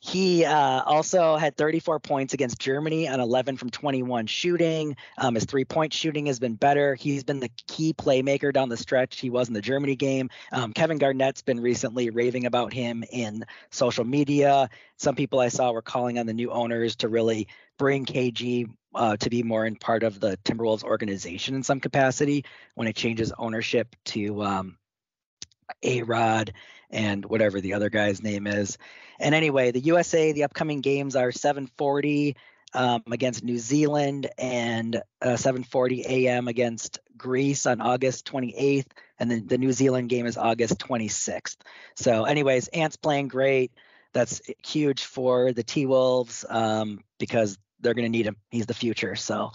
[0.00, 4.96] he uh, also had 34 points against Germany on 11 from 21 shooting.
[5.18, 6.94] Um, his three point shooting has been better.
[6.94, 9.20] He's been the key playmaker down the stretch.
[9.20, 10.30] He was in the Germany game.
[10.52, 14.68] Um, Kevin Garnett's been recently raving about him in social media.
[14.96, 19.16] Some people I saw were calling on the new owners to really bring KG uh,
[19.16, 23.32] to be more in part of the Timberwolves organization in some capacity when it changes
[23.38, 24.76] ownership to um,
[25.82, 26.52] A Rod
[26.90, 28.78] and whatever the other guy's name is.
[29.18, 32.36] And anyway, the USA, the upcoming games are 740
[32.72, 36.48] um, against New Zealand and uh, 7:40 a.m.
[36.48, 38.86] against Greece on August 28th,
[39.18, 41.56] and then the New Zealand game is August 26th.
[41.96, 43.72] So, anyways, Ant's playing great.
[44.12, 48.36] That's huge for the T Wolves um, because they're going to need him.
[48.50, 49.16] He's the future.
[49.16, 49.50] So,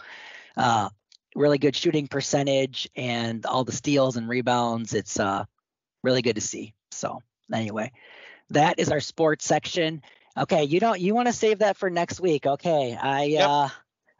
[0.58, 0.89] uh,
[1.36, 4.93] really good shooting percentage and all the steals and rebounds.
[4.93, 5.45] It's uh,
[6.06, 6.74] really good to see.
[6.91, 7.22] So,
[7.54, 7.91] anyway,
[8.52, 10.02] that is our sports section.
[10.38, 12.46] Okay, you don't you want to save that for next week.
[12.46, 12.96] Okay.
[12.96, 13.50] I yep.
[13.50, 13.70] uh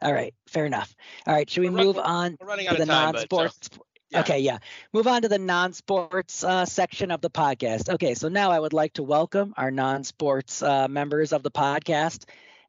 [0.02, 0.94] all right, fair enough.
[1.26, 3.70] All right, should we we're move on to the non-sports?
[3.72, 4.20] So, yeah.
[4.20, 4.58] Okay, yeah.
[4.92, 7.88] Move on to the non-sports uh, section of the podcast.
[7.88, 12.24] Okay, so now I would like to welcome our non-sports uh, members of the podcast.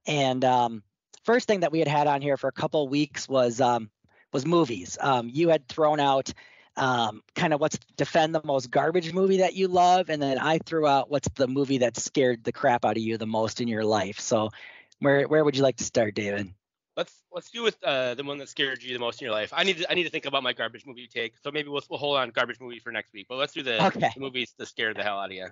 [0.08, 0.84] And um,
[1.25, 3.89] first thing that we had had on here for a couple weeks was um,
[4.32, 4.97] was movies.
[4.99, 6.34] Um, you had thrown out
[6.77, 10.59] um, kind of what's defend the most garbage movie that you love, and then I
[10.59, 13.67] threw out what's the movie that scared the crap out of you the most in
[13.67, 14.19] your life.
[14.19, 14.51] So,
[14.99, 16.53] where where would you like to start, David?
[16.95, 19.51] Let's let's do with uh, the one that scared you the most in your life.
[19.55, 21.33] I need to I need to think about my garbage movie take.
[21.43, 23.25] So maybe we'll we'll hold on garbage movie for next week.
[23.27, 24.11] But let's do the, okay.
[24.13, 25.47] the movies that scared the hell out of you.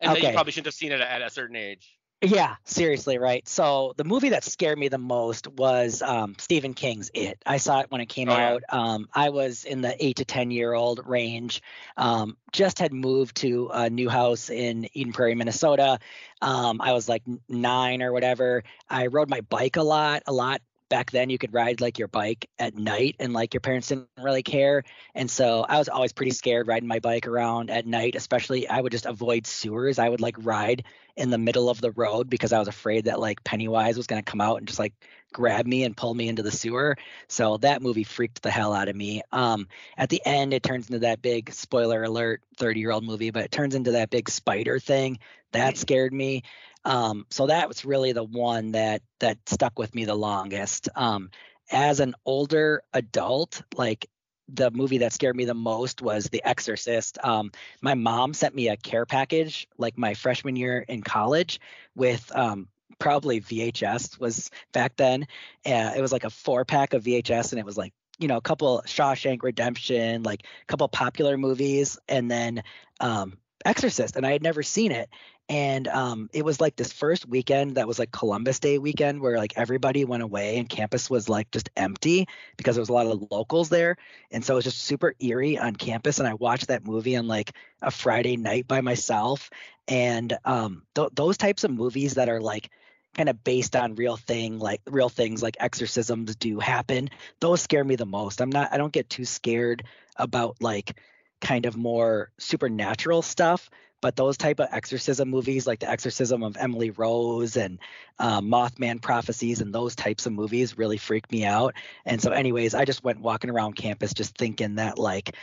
[0.00, 0.28] And okay.
[0.28, 1.96] you probably shouldn't have seen it at a certain age.
[2.24, 3.46] Yeah, seriously, right.
[3.46, 7.42] So the movie that scared me the most was um, Stephen King's It.
[7.44, 8.62] I saw it when it came oh, out.
[8.72, 8.78] Yeah.
[8.78, 11.62] Um, I was in the eight to ten year old range.
[11.96, 15.98] Um, just had moved to a new house in Eden Prairie, Minnesota.
[16.40, 18.64] Um, I was like nine or whatever.
[18.88, 20.62] I rode my bike a lot, a lot
[20.94, 24.06] back then you could ride like your bike at night and like your parents didn't
[24.16, 24.84] really care.
[25.16, 28.80] And so i was always pretty scared riding my bike around at night especially i
[28.80, 29.98] would just avoid sewers.
[29.98, 30.84] I would like ride
[31.16, 34.22] in the middle of the road because i was afraid that like pennywise was going
[34.22, 34.94] to come out and just like
[35.32, 36.96] grab me and pull me into the sewer.
[37.26, 39.22] So that movie freaked the hell out of me.
[39.32, 39.66] Um
[39.98, 43.42] at the end it turns into that big spoiler alert 30 year old movie but
[43.42, 45.18] it turns into that big spider thing.
[45.50, 46.44] That scared me
[46.84, 50.88] um, so that was really the one that that stuck with me the longest.
[50.94, 51.30] Um,
[51.70, 54.08] as an older adult, like
[54.48, 57.18] the movie that scared me the most was The Exorcist.
[57.24, 61.60] Um, my mom sent me a care package like my freshman year in college
[61.96, 62.68] with um,
[62.98, 65.26] probably VHS was back then.
[65.64, 68.36] Uh, it was like a four pack of VHS, and it was like you know
[68.36, 72.62] a couple Shawshank Redemption, like a couple popular movies, and then
[73.00, 75.08] um, Exorcist, and I had never seen it.
[75.48, 79.36] And um, it was like this first weekend that was like Columbus Day weekend where
[79.36, 83.06] like everybody went away and campus was like just empty because there was a lot
[83.06, 83.96] of locals there,
[84.30, 86.18] and so it was just super eerie on campus.
[86.18, 89.50] And I watched that movie on like a Friday night by myself,
[89.86, 92.70] and um, th- those types of movies that are like
[93.14, 97.08] kind of based on real thing like real things like exorcisms do happen
[97.40, 98.40] those scare me the most.
[98.40, 99.84] I'm not i don't get too scared
[100.16, 100.98] about like
[101.44, 106.56] kind of more supernatural stuff but those type of exorcism movies like the exorcism of
[106.58, 107.78] emily rose and
[108.18, 111.74] um, mothman prophecies and those types of movies really freaked me out.
[112.04, 115.34] And so anyways i just went walking around campus just thinking that like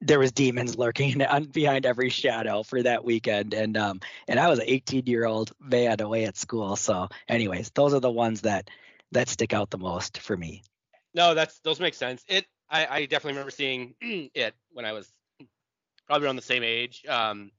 [0.00, 3.54] there was demons lurking behind every shadow for that weekend.
[3.54, 6.76] And um and i was an 18 year old man away at school.
[6.76, 8.68] So anyways those are the ones that
[9.12, 10.62] that stick out the most for me.
[11.14, 12.22] No that's those make sense.
[12.28, 15.10] It I, I definitely remember seeing it when I was
[16.06, 17.04] probably around the same age.
[17.08, 17.50] Um,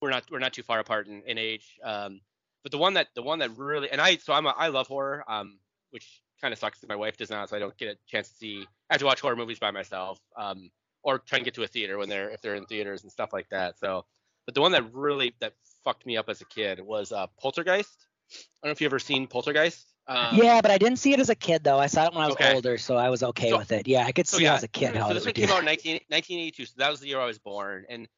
[0.00, 1.78] we're not we're not too far apart in, in age.
[1.82, 2.20] Um,
[2.62, 4.86] but the one that the one that really and I so I'm a, I love
[4.86, 5.24] horror.
[5.28, 5.58] Um,
[5.90, 8.28] which kind of sucks that my wife does not, so I don't get a chance
[8.28, 8.66] to see.
[8.90, 10.20] I have to watch horror movies by myself.
[10.36, 10.70] Um,
[11.02, 13.32] or try and get to a theater when they're if they're in theaters and stuff
[13.32, 13.78] like that.
[13.78, 14.04] So,
[14.46, 18.06] but the one that really that fucked me up as a kid was uh, Poltergeist.
[18.30, 19.86] I don't know if you've ever seen Poltergeist.
[20.08, 21.78] Um, yeah, but I didn't see it as a kid though.
[21.78, 22.54] I saw it when I was Okay.
[22.54, 23.86] older, so I was okay So- with it.
[23.86, 25.58] Yeah, I could so see yeah, as a kid how so this one came out
[25.60, 27.84] in 19, 1982, so that was the year I was born.
[27.90, 28.08] And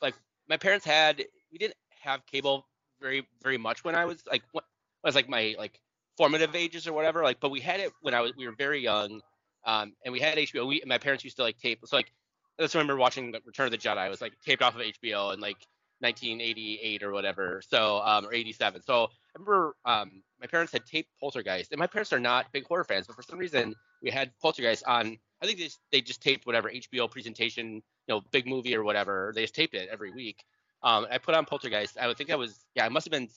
[0.00, 0.14] like
[0.48, 2.66] my parents had, we didn't have cable
[3.00, 4.64] very very much when I was like what
[5.02, 5.80] was like my like
[6.16, 7.22] formative ages or whatever.
[7.24, 9.20] Like, but we had it when I was we were very young,
[9.64, 10.66] um, and we had HBO.
[10.68, 11.80] We my parents used to like tape.
[11.84, 12.12] So like
[12.58, 14.06] I just remember watching Return of the Jedi.
[14.06, 15.56] It was like taped off of HBO in like
[16.00, 17.60] 1988 or whatever.
[17.66, 18.82] So um, or 87.
[18.82, 22.66] So I remember um, my parents had taped Poltergeist, and my parents are not big
[22.66, 25.18] horror fans, but for some reason we had Poltergeist on.
[25.42, 28.82] I think they just, they just taped whatever HBO presentation, you know, big movie or
[28.84, 29.32] whatever.
[29.34, 30.44] They just taped it every week.
[30.82, 31.96] Um, I put on Poltergeist.
[31.98, 33.28] I would think I was yeah, I must have been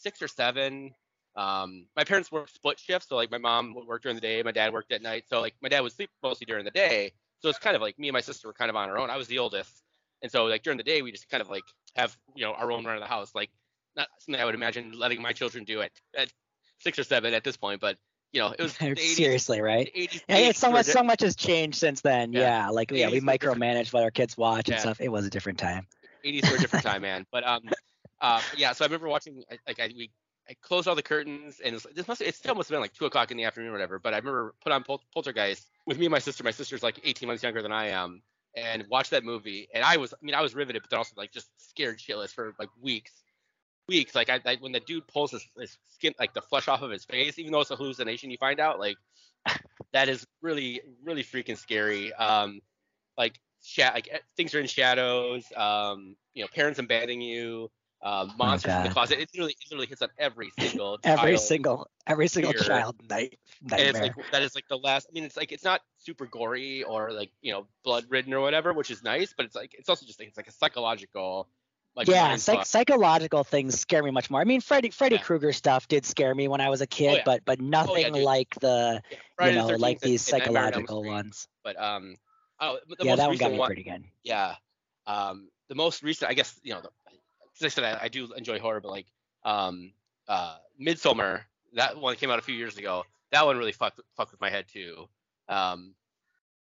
[0.00, 0.94] six or seven.
[1.36, 4.42] Um, my parents worked split shifts, so like my mom would work during the day,
[4.42, 5.24] my dad worked at night.
[5.28, 7.12] So like my dad would sleep mostly during the day.
[7.40, 9.10] So it's kind of like me and my sister were kind of on our own.
[9.10, 9.82] I was the oldest,
[10.22, 11.64] and so like during the day we just kind of like
[11.96, 13.34] have you know our own run of the house.
[13.34, 13.50] Like
[13.96, 16.32] not something I would imagine letting my children do at at
[16.80, 17.96] six or seven at this point, but
[18.32, 19.90] you know it was the 80s, Seriously, right?
[19.94, 22.32] 80s, Yeah, it's so much so much has changed since then.
[22.32, 22.40] Yeah.
[22.40, 25.00] Yeah, like yeah, we 80s micromanage what our kids watch and stuff.
[25.00, 25.86] It was a different time.
[26.24, 27.26] 80s were a different time, man.
[27.32, 27.62] But um,
[28.20, 28.72] uh, yeah.
[28.72, 29.42] So I remember watching.
[29.66, 30.10] Like I we
[30.48, 32.80] I closed all the curtains, and it, was, this must it still must have been
[32.80, 33.98] like two o'clock in the afternoon or whatever.
[33.98, 36.42] But I remember put on Pol- Poltergeist with me and my sister.
[36.42, 38.22] My sister's like 18 months younger than I am,
[38.56, 39.68] and watched that movie.
[39.72, 42.30] And I was, I mean, I was riveted, but then also like just scared shitless
[42.30, 43.12] for like weeks.
[43.88, 46.82] Weeks, like I, I when the dude pulls his, his skin, like the flesh off
[46.82, 48.96] of his face, even though it's a hallucination, you find out like
[49.92, 52.12] that is really, really freaking scary.
[52.12, 52.60] Um,
[53.18, 55.44] like sha- like eh, things are in shadows.
[55.56, 57.70] Um, you know, parents abandoning you.
[58.02, 59.18] Um, monsters in the closet.
[59.18, 62.62] It literally, it literally hits on every single Every single every single fear.
[62.62, 63.38] child night
[63.70, 64.14] and it's nightmare.
[64.16, 65.06] like that is like the last.
[65.10, 68.40] I mean, it's like it's not super gory or like you know blood ridden or
[68.40, 69.34] whatever, which is nice.
[69.36, 71.48] But it's like it's also just like it's like a psychological.
[71.96, 74.40] Like yeah, psych- psychological things scare me much more.
[74.40, 75.22] I mean, Freddy Freddy Yeah.
[75.22, 77.22] Krueger stuff did scare me when I was a kid, yeah.
[77.24, 78.22] but but nothing dude.
[78.22, 79.02] like the
[79.40, 81.48] Yeah, you know 13th like these and Nightmare on Elm psychological ones.
[81.64, 82.16] But um,
[82.60, 84.04] oh, the yeah, most that one got me one, pretty good.
[84.22, 84.54] yeah.
[85.06, 86.90] Um, the most recent, I guess, you know, the,
[87.58, 89.06] as I said, I, I do enjoy horror, but like,
[89.44, 89.92] um,
[90.28, 91.42] uh, Midsommar,
[91.74, 93.04] that one came out a few years ago.
[93.32, 95.08] That one really fucked fucked with my head too.
[95.48, 95.94] Um,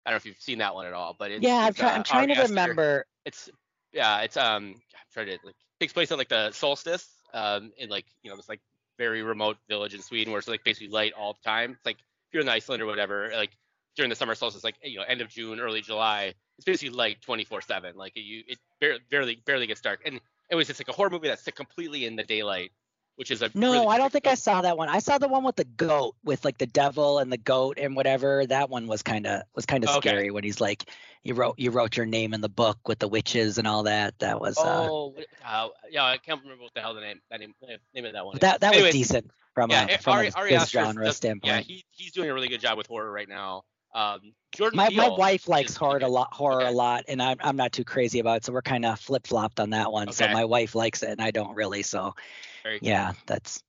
[0.05, 1.89] I don't know if you've seen that one at all, but it's, Yeah, I'm, try-
[1.89, 3.05] uh, I'm trying to remember.
[3.25, 3.49] It's
[3.93, 4.75] yeah, it's um, I'm
[5.13, 8.49] trying to like takes place at like the solstice, um, in like you know this
[8.49, 8.61] like
[8.97, 11.71] very remote village in Sweden where it's like basically light all the time.
[11.71, 13.51] It's like if you're in Iceland or whatever, like
[13.95, 17.17] during the summer solstice, like you know end of June, early July, it's basically light
[17.27, 17.95] 24/7.
[17.95, 20.19] Like you, it barely barely barely gets dark, and
[20.49, 22.71] it was just like a horror movie that's completely in the daylight,
[23.17, 24.89] which is a No, really I don't think I saw that one.
[24.89, 27.95] I saw the one with the goat, with like the devil and the goat and
[27.95, 28.45] whatever.
[28.45, 30.09] That one was kind of was kind of Okay.
[30.09, 30.85] scary when he's like,
[31.23, 34.17] you wrote you wrote your name in the book with the witches and all that.
[34.19, 37.19] That was uh, Oh, what- uh, yeah, I can't remember what the hell the name
[37.29, 37.53] that name
[37.93, 38.37] name of that one.
[38.39, 41.17] that that Anyways, was decent from yeah, a it- from Ari, a Ari genre does-
[41.17, 41.53] standpoint.
[41.53, 43.63] Yeah, he, he's doing a really good job with horror right now.
[43.93, 46.67] Um, Jordan my my wife likes horror a lot horror Okay.
[46.67, 49.27] a lot and I'm I'm not too crazy about it so we're kind of flip
[49.27, 52.15] flopped on that one so my wife likes it and I don't really so
[52.63, 52.73] cool.
[52.81, 53.63] yeah that's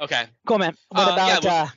[0.00, 0.26] Okay.
[0.46, 1.68] cool man what Uh, yeah, about well, uh,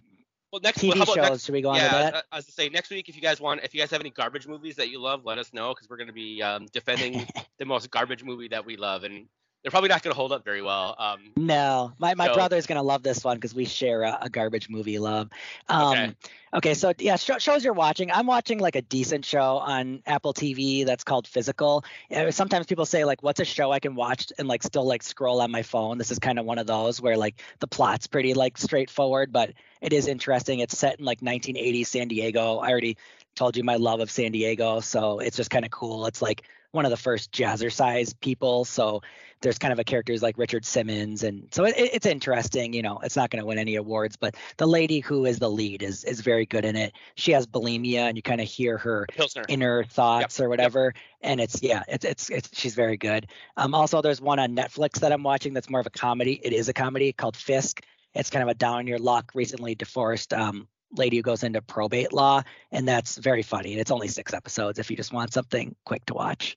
[0.51, 2.51] Well, next TV shows next, should we go on yeah, to that uh, as I
[2.51, 4.89] say, next week, if you guys want, if you guys have any garbage movies that
[4.89, 7.27] you love, let us know because we're going to be um, defending
[7.59, 9.27] the most garbage movie that we love, and
[9.65, 10.95] they're probably not going to hold up very well.
[10.99, 14.29] Um, No, my, my So- brother's gonna love this one because we share a, a
[14.29, 15.27] garbage movie love.
[15.67, 16.13] Um, Okay.
[16.53, 16.73] okay.
[16.75, 18.11] so yeah, sh- shows you're watching.
[18.11, 21.83] I'm watching like a decent show on Apple TV that's called Physical.
[22.15, 25.01] Uh, Sometimes people say like, "What's a show I can watch and like still like
[25.01, 28.05] scroll on my phone?" This is kind of one of those where like the plot's
[28.05, 29.51] pretty like straightforward, but
[29.81, 30.59] it is interesting.
[30.59, 32.57] It's set in like 1980 San Diego.
[32.59, 32.97] I already
[33.33, 36.05] told you my love of San Diego, so it's just kind of cool.
[36.05, 36.43] It's like
[36.75, 39.01] one of the first jazzercise people, so
[39.41, 42.73] there's kind of a characters like Richard Simmons, and so it, it's interesting.
[42.73, 45.49] You know, it's not going to win any awards, but the lady who is the
[45.49, 46.93] lead is is very good in it.
[47.15, 49.43] She has bulimia, and you kind of hear her Pilsner.
[49.47, 53.27] inner thoughts or whatever, and it's yeah, it's it's it's she's very good.
[53.57, 56.39] Um, also there's one on Netflix that I'm watching that's more of a comedy.
[56.43, 57.81] It is a comedy called Fisk.
[58.13, 62.13] It's kind of a down your luck, recently divorced um lady who goes into probate
[62.13, 62.41] law,
[62.71, 63.73] and that's very funny.
[63.73, 66.55] And it's only six episodes if you just want something quick to watch.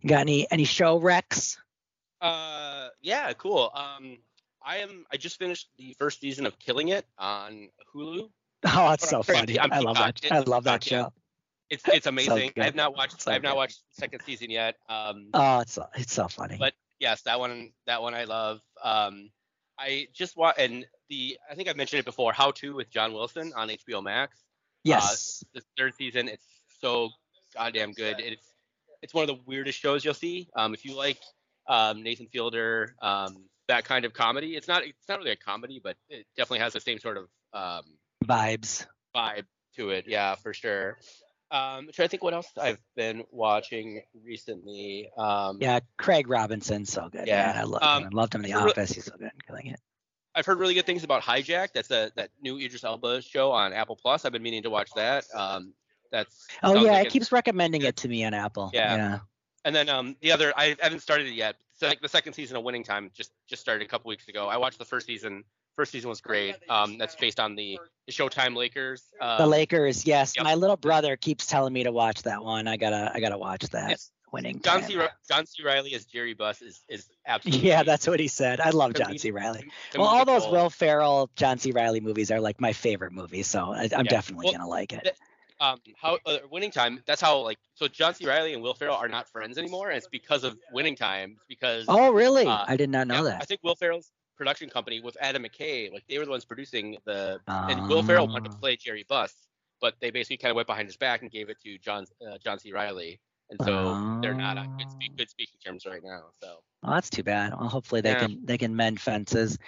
[0.00, 1.58] You got any any show Rex?
[2.20, 3.70] Uh, yeah, cool.
[3.74, 4.18] Um,
[4.64, 5.04] I am.
[5.12, 8.28] I just finished the first season of Killing It on Hulu.
[8.68, 9.60] Oh, it's so funny.
[9.60, 10.18] I'm I love that.
[10.30, 11.12] I love that show.
[11.70, 12.50] It's it's amazing.
[12.56, 12.64] good.
[12.64, 14.76] I've not watched So I've not watched the second season yet.
[14.88, 16.56] Um, Oh, it's so, it's so funny.
[16.58, 18.60] but yes, that one that one I love.
[18.82, 19.30] Um,
[19.78, 22.32] I just want and the I think I've mentioned it before.
[22.32, 24.42] How to with John Wilson on HBO Max.
[24.82, 25.44] yes.
[25.54, 26.46] The third season, it's
[26.80, 27.10] so
[27.54, 28.18] goddamn good.
[28.18, 28.50] It's
[29.02, 30.48] it's one of the weirdest shows you'll see.
[30.56, 31.18] Um, if you like
[31.68, 35.80] um, Nathan Fielder, um, that kind of comedy, it's not it's not really a comedy,
[35.82, 37.82] but it definitely has the same sort of um,
[38.24, 38.86] Vibes.
[39.14, 39.44] vibe
[39.76, 40.04] to it.
[40.06, 40.98] Yeah, for sure.
[41.50, 45.08] Um, I'm trying to think what else I've been watching recently.
[45.16, 47.26] Um, Yeah, Craig Robinson's so good.
[47.26, 47.46] Yeah.
[47.46, 47.56] man.
[47.56, 48.10] I love Um, him.
[48.12, 48.92] I loved him in The Office.
[48.92, 49.30] He's so good.
[49.46, 49.80] Killing it.
[50.34, 51.68] I've heard really good things about Hijack.
[51.72, 54.24] That's a that new Idris Elba show on Apple Plus.
[54.24, 55.24] I've been meaning to watch that.
[55.34, 55.72] Um,
[56.10, 58.70] that's Oh yeah, like it keeps recommending it to me on Apple.
[58.72, 59.20] Yeah.
[59.64, 61.56] And then um, the other, I haven't started it yet.
[61.74, 64.46] So like the second season of Winning Time just just started a couple weeks ago.
[64.46, 65.44] I watched the first season.
[65.74, 66.54] First season was great.
[66.70, 69.04] Um, that's based on the, the Showtime Lakers.
[69.20, 70.32] Um, The Lakers, yes.
[70.34, 70.44] yep.
[70.44, 72.66] My little brother keeps telling me to watch that one.
[72.66, 73.84] I gotta I gotta watch that.
[73.90, 74.60] It's- Winning.
[74.60, 74.90] John time.
[74.90, 74.98] C.
[75.30, 75.62] John C.
[75.62, 77.68] Reilly as Jerry Buss is is absolutely.
[77.68, 78.58] Yeah, that's what he said.
[78.60, 79.30] I love John C.
[79.30, 79.68] Reilly.
[79.94, 80.68] Well, all those Will.
[80.68, 81.70] Ferrell, John C.
[81.70, 84.10] Reilly movies are like my favorite movies, so I, I'm Yeah.
[84.10, 85.04] definitely Well, gonna like it.
[85.04, 85.14] th-
[85.60, 88.96] um how uh, winning time that's how like so john c reilly and will ferrell
[88.96, 92.46] are not friends anymore and it's because of winning time It's because Oh, really?
[92.46, 95.90] uh, I did not know yeah, i think will ferrell's production company with adam mckay
[95.92, 98.60] like they were the ones producing the and will ferrell wanted to Ah.
[98.60, 99.46] play jerry buss
[99.80, 102.36] but they basically kind of went behind his back and gave it to john uh,
[102.44, 103.18] john c reilly
[103.50, 105.14] and so they're not on good, spe- Ah.
[105.16, 107.52] good speaking terms right now so Well, that's too bad.
[107.58, 108.26] Well, hopefully they Yeah.
[108.26, 109.58] can they can mend fences.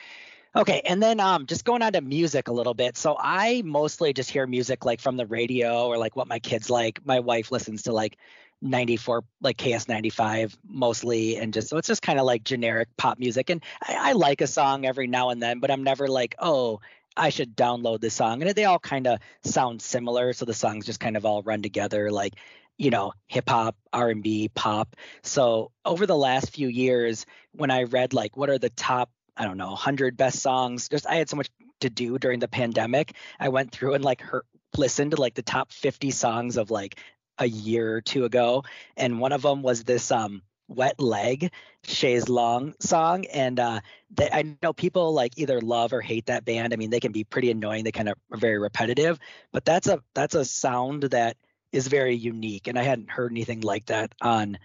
[0.59, 2.97] Okay, and then um just going on to music a little bit.
[2.97, 6.69] So I mostly just hear music like from the radio or like what my kids
[6.69, 6.99] like.
[7.07, 8.19] My wife listens to like
[8.61, 13.51] 94 like KS95 mostly and just so it's just kind of like generic pop music
[13.51, 16.81] and I, I like a song every now and then, but I'm never like, "Oh,
[17.17, 20.87] I should download this song." And they all kind of sound similar, so the songs
[20.87, 22.35] just kind of all run together like
[22.81, 24.95] you know, hip hop, R&B, pop.
[25.23, 29.45] So over the last few years, when I read like what are the top, I
[29.45, 31.49] don't know, 100 best songs, just I had so much
[31.81, 33.15] to do during the pandemic.
[33.39, 34.45] I went through and like her,
[34.77, 36.99] listened to like the top 50 songs of like
[37.39, 38.65] a year or two ago,
[38.97, 41.51] and one of them was this um wet leg
[41.85, 43.81] Chaise Longue song and uh
[44.11, 46.75] they, I know people like either love or hate that band.
[46.75, 47.85] I mean, they can be pretty annoying.
[47.85, 49.19] They kind of are very repetitive,
[49.53, 51.37] but that's a that's a sound that
[51.73, 54.59] is very unique and i hadn't heard anything like that on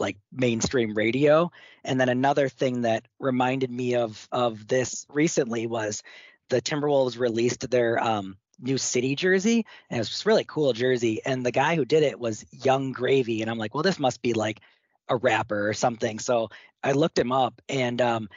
[0.00, 1.50] like mainstream radio.
[1.84, 6.02] And then another thing that reminded me of of this recently was
[6.48, 11.20] the timberwolves released their um new city jersey and it was just really cool jersey.
[11.24, 14.22] And the guy who did it was yung gravy and i'm like well this must
[14.22, 14.60] be like
[15.08, 16.18] a rapper or something.
[16.18, 16.48] So
[16.82, 18.28] i looked him up and um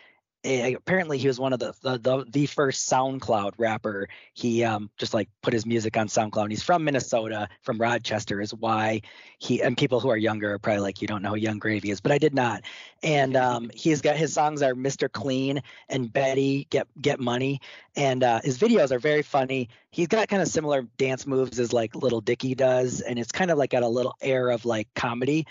[0.44, 4.08] apparently he was one of the, the the the first SoundCloud rapper.
[4.34, 6.44] He um just like put his music on SoundCloud.
[6.44, 9.02] And he's from Minnesota, from Rochester, is why
[9.38, 11.92] he and people who are younger are probably like you don't know who Yung Gravy
[11.92, 12.64] is, but I did not.
[13.04, 15.12] And um he's got his songs are Mr.
[15.12, 17.60] Clean and Betty Get Get Money,
[17.96, 19.70] and uh, his videos are very funny.
[19.92, 23.52] He's got kind of similar dance moves as like Little Dicky does, and it's kind
[23.52, 25.46] of like got a little air of like comedy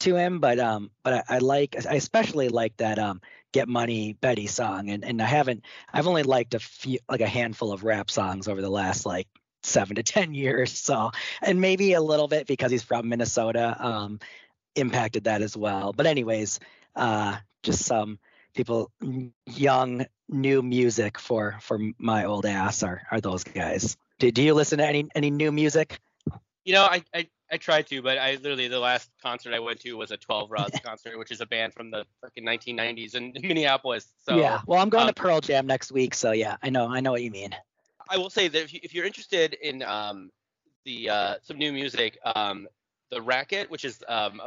[0.00, 0.38] to him.
[0.38, 3.22] But um but I, I like I especially like that um
[3.54, 4.90] Get Money Betty song.
[4.90, 8.48] And and I haven't I've only liked a few like a handful of rap songs
[8.48, 9.28] over the last like
[9.62, 10.72] 7 to 10 years.
[10.84, 14.18] So and maybe a little bit because he's from Minnesota um
[14.74, 15.92] impacted that as well.
[15.92, 16.58] But anyways
[16.96, 18.18] uh just some
[18.56, 18.90] people
[19.46, 23.96] young new music for for my old ass are are those guys.
[24.18, 26.00] Do, do you listen to any any new music?
[26.64, 29.80] You know i i I tried to, but I literally the last concert I went
[29.80, 33.32] to was a 12 Rods concert, which is a band from the fucking 1990s in
[33.42, 34.08] Minneapolis.
[34.26, 36.88] So yeah well i'm going um, to pearl jam next week so yeah i know
[36.88, 37.54] i know what you mean
[38.08, 40.30] I will say that if, you, if you're interested in um,
[40.84, 42.68] the uh, some new music, um,
[43.10, 44.40] the Racket, which is um,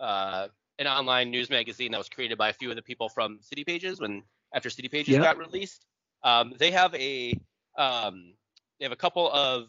[0.00, 0.48] a, uh,
[0.78, 3.64] an online news magazine that was created by a few of the people from City
[3.64, 4.22] Pages when
[4.54, 5.22] after City Pages Yep.
[5.22, 5.84] got released,
[6.24, 7.38] um, they have a
[7.76, 8.34] um,
[8.78, 9.68] they have a couple of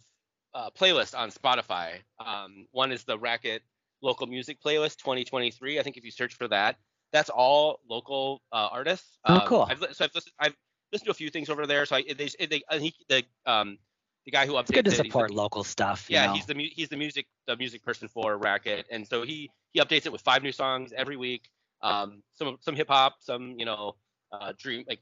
[0.54, 2.00] uh, playlists on Spotify.
[2.20, 3.64] Um, one is the Racket
[4.02, 5.80] local music playlist 2023.
[5.80, 6.78] I think if you search for that,
[7.12, 9.18] that's all local uh, artists.
[9.26, 9.68] Oh, Um, cool.
[9.70, 10.56] I've, so I've listened, I've
[10.92, 11.86] listened to a few things over there.
[11.86, 13.78] So I, they, they, I think the um,
[14.26, 16.28] the guy who updates it's good to it, he's the- support local stuff you yeah,
[16.28, 16.34] know?
[16.34, 19.80] he's the mu- he's the music the music person for Racket, and so he he
[19.82, 21.50] updates it with five new songs every week.
[21.82, 23.96] Um, some some hip hop, some you know,
[24.32, 25.00] uh, dream like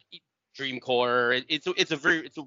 [0.58, 1.38] dreamcore.
[1.38, 2.44] It, it's a, it's a very it's a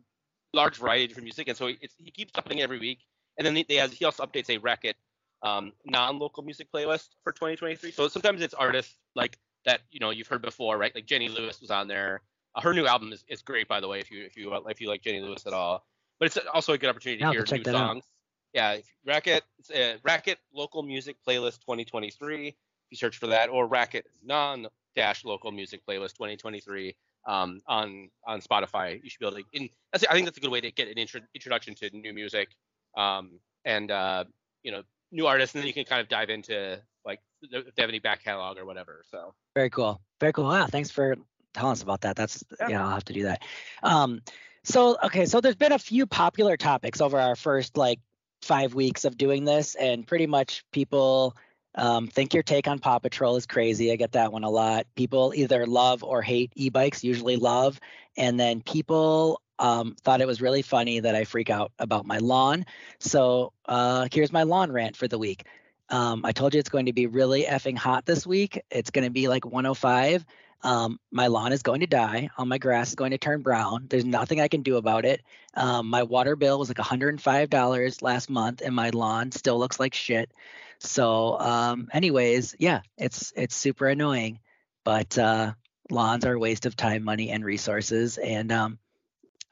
[0.55, 3.01] large variety of different music, and so it's, he keeps updating every week.
[3.37, 4.97] And then they has, he also updates a Racket
[5.43, 7.91] um, non-local music playlist for 2023.
[7.93, 10.95] So sometimes it's artists like that you know you've heard before, right?
[10.95, 12.23] Like Jenny Lewis was on there.
[12.55, 14.81] Uh, her new album is, is great, by the way, if you if you if
[14.81, 15.85] you like Jenny Lewis at all.
[16.19, 17.89] But it's also a good opportunity to I'll hear check new that out.
[17.89, 18.05] songs.
[18.53, 18.77] yeah,
[19.07, 19.43] Racket
[19.75, 22.49] uh, Racket local music playlist 2023.
[22.49, 22.55] If
[22.91, 26.95] you search for that, or Racket non dash local music playlist 2023
[27.27, 29.45] um, on on Spotify, you should be able to.
[29.53, 32.13] In, that's, I think that's a good way to get an intro, introduction to new
[32.13, 32.49] music
[32.97, 34.25] um, and uh,
[34.63, 37.83] you know new artists, and then you can kind of dive into like if they
[37.83, 39.03] have any back catalog or whatever.
[39.11, 40.45] So very cool, very cool.
[40.45, 41.17] Wow, thanks for
[41.53, 42.17] telling us about that.
[42.17, 43.43] That's yeah, yeah I'll have to do that.
[43.83, 44.23] Um,
[44.65, 48.01] so okay, so there's been a few popular topics over our first like
[48.43, 51.37] five weeks of doing this, and pretty much people
[51.75, 53.93] um, think your take on Paw Patrol is crazy.
[53.93, 54.87] I get that one a lot.
[54.95, 57.81] People either love or hate e-bikes, usually love,
[58.17, 62.19] and then people um, thought it was really funny that I freak out about my
[62.19, 62.67] lawn.
[62.99, 65.47] So uh, here's my lawn rant for the week.
[65.91, 68.61] Um, I told you it's going to be really effing hot this week.
[68.71, 70.25] It's going to be like 105.
[70.65, 72.31] Um, my lawn is going to die.
[72.39, 73.87] All my grass is going to turn brown.
[73.89, 75.21] There's nothing I can do about it.
[75.53, 79.93] Um, my water bill was like $105 last month, and my lawn still looks like
[79.93, 80.33] shit.
[80.79, 84.41] So, um, anyways, yeah, it's it's super annoying,
[84.85, 85.53] but uh,
[85.91, 88.17] lawns are a waste of time, money, and resources.
[88.17, 88.79] And um,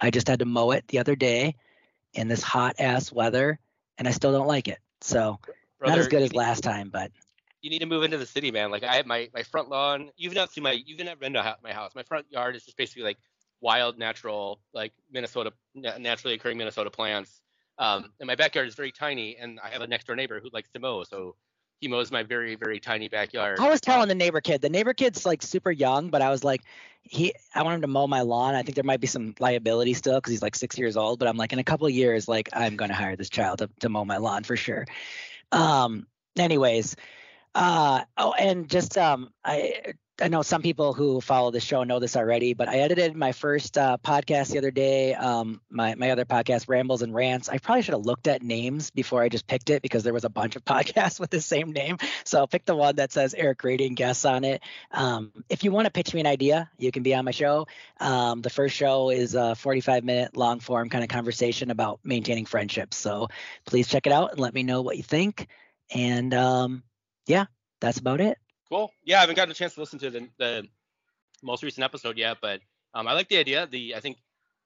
[0.00, 1.56] I just had to mow it the other day
[2.14, 3.58] in this hot ass weather,
[3.98, 4.78] and I still don't like it.
[5.02, 5.40] So,
[5.78, 7.12] Brother, not as good as last time, but
[7.62, 8.70] you need to move into the city, man.
[8.70, 10.10] Like I have my my front lawn.
[10.16, 11.92] You've not seen my you've never been to my house.
[11.94, 13.18] My front yard is just basically like
[13.60, 17.40] wild, natural, like Minnesota, naturally occurring Minnesota plants.
[17.78, 20.50] Um, and my backyard is very tiny, and I have a next door neighbor who
[20.52, 21.36] likes to mow, so
[21.80, 23.58] he mows my very very tiny backyard.
[23.58, 24.60] I was telling the neighbor kid.
[24.60, 26.62] The neighbor kid's like super young, but I was like,
[27.02, 28.54] he I want him to mow my lawn.
[28.54, 31.18] I think there might be some liability still because he's like six years old.
[31.20, 33.58] But I'm like, in a couple of years, like I'm going to hire this child
[33.58, 34.84] to, to mow my lawn for sure.
[35.52, 36.06] Um.
[36.38, 36.96] Anyways,
[37.54, 41.98] uh, oh, and just um, I I know some people who follow the show know
[41.98, 45.14] this already, but I edited my first uh, podcast the other day.
[45.14, 47.48] Um, my my other podcast, Rambles and Rants.
[47.48, 50.24] I probably should have looked at names before I just picked it because there was
[50.24, 51.98] a bunch of podcasts with the same name.
[52.24, 54.62] So I'll pick the one that says Eric Rating guests on it.
[54.92, 57.66] Um, if you want to pitch me an idea, you can be on my show.
[57.98, 62.46] Um, the first show is a 45 minute long form kind of conversation about maintaining
[62.46, 62.96] friendships.
[62.96, 63.28] So
[63.64, 65.48] please check it out and let me know what you think.
[65.94, 66.84] And um,
[67.26, 67.46] yeah,
[67.80, 68.38] that's about it.
[68.68, 68.90] Cool.
[69.04, 70.66] Yeah, I haven't gotten a chance to listen to the, the
[71.42, 72.60] most recent episode yet, but
[72.94, 73.66] um, I like the idea.
[73.66, 74.18] The I think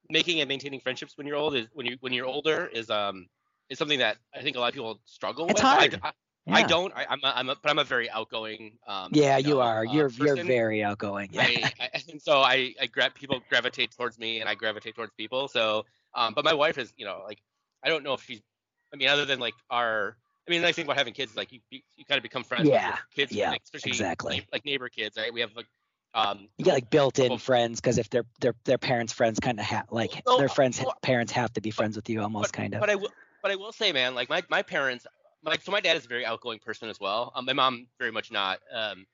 [0.09, 3.27] making and maintaining friendships when you're old is when you when you're older is um
[3.69, 5.63] is something that I think a lot of people struggle it's with.
[5.63, 6.01] Hard.
[6.03, 6.13] I, I,
[6.47, 6.55] yeah.
[6.55, 6.93] I don't.
[6.95, 8.79] I, am a, I'm a, but I'm a very outgoing.
[8.87, 9.81] Um, yeah, you, know, are.
[9.81, 10.37] Uh, you're person.
[10.37, 11.31] you're very outgoing.
[11.33, 11.43] Yeah.
[11.47, 15.13] I, I, and so I I grab people gravitate towards me, and I gravitate towards
[15.15, 15.49] people.
[15.49, 15.85] So,
[16.15, 17.39] um, but my wife is, you know, like
[17.83, 18.41] I don't know if she's.
[18.95, 21.37] I mean, other than like our I mean, the nice thing about having kids is
[21.37, 24.47] like you you, you kind of become friends yeah, with kids, yeah, like, especially exactly.
[24.53, 25.33] like neighbor kids, right?
[25.33, 25.67] We have like
[26.15, 29.67] um you get like built-in friends because if their their their parents' friends kind of
[29.67, 32.75] have like well, their friends well, parents have to be friends with you almost kind
[32.75, 32.81] of.
[32.81, 33.11] But I will
[33.43, 35.07] but I will say, man, like my my parents,
[35.43, 37.33] like so my dad is a very outgoing person as well.
[37.35, 38.61] Um, my mom very much not.
[38.73, 39.07] Um,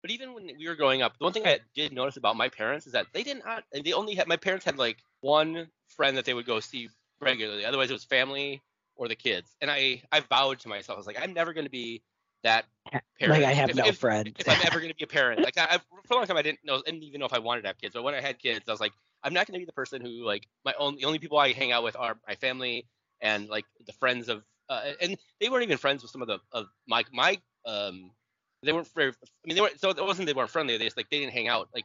[0.00, 2.48] but even when we were growing up, the one thing I did notice about my
[2.48, 3.44] parents is that they didn't.
[3.84, 6.88] They only had my parents had like one friend that they would go see
[7.20, 7.64] regularly.
[7.64, 8.62] Otherwise, it was family
[8.98, 9.56] or the kids.
[9.60, 12.02] And I I vowed to myself, I was like, I'm never going to be
[12.44, 12.66] that
[13.18, 13.42] parent.
[13.42, 14.36] Like I have if, no if, friend.
[14.38, 16.42] If I'm ever going to be a parent, like I, for a long time, I
[16.42, 17.94] didn't know, I didn't even know if I wanted to have kids.
[17.94, 18.92] But when I had kids, I was like,
[19.24, 21.52] I'm not going to be the person who like my only the only people I
[21.52, 22.86] hang out with are my family
[23.20, 26.38] and like the friends of, uh, and they weren't even friends with some of the
[26.52, 28.10] of my my um
[28.62, 29.10] they weren't very.
[29.10, 29.80] I mean, they weren't.
[29.80, 30.76] So it wasn't they weren't friendly.
[30.76, 31.84] They just like they didn't hang out like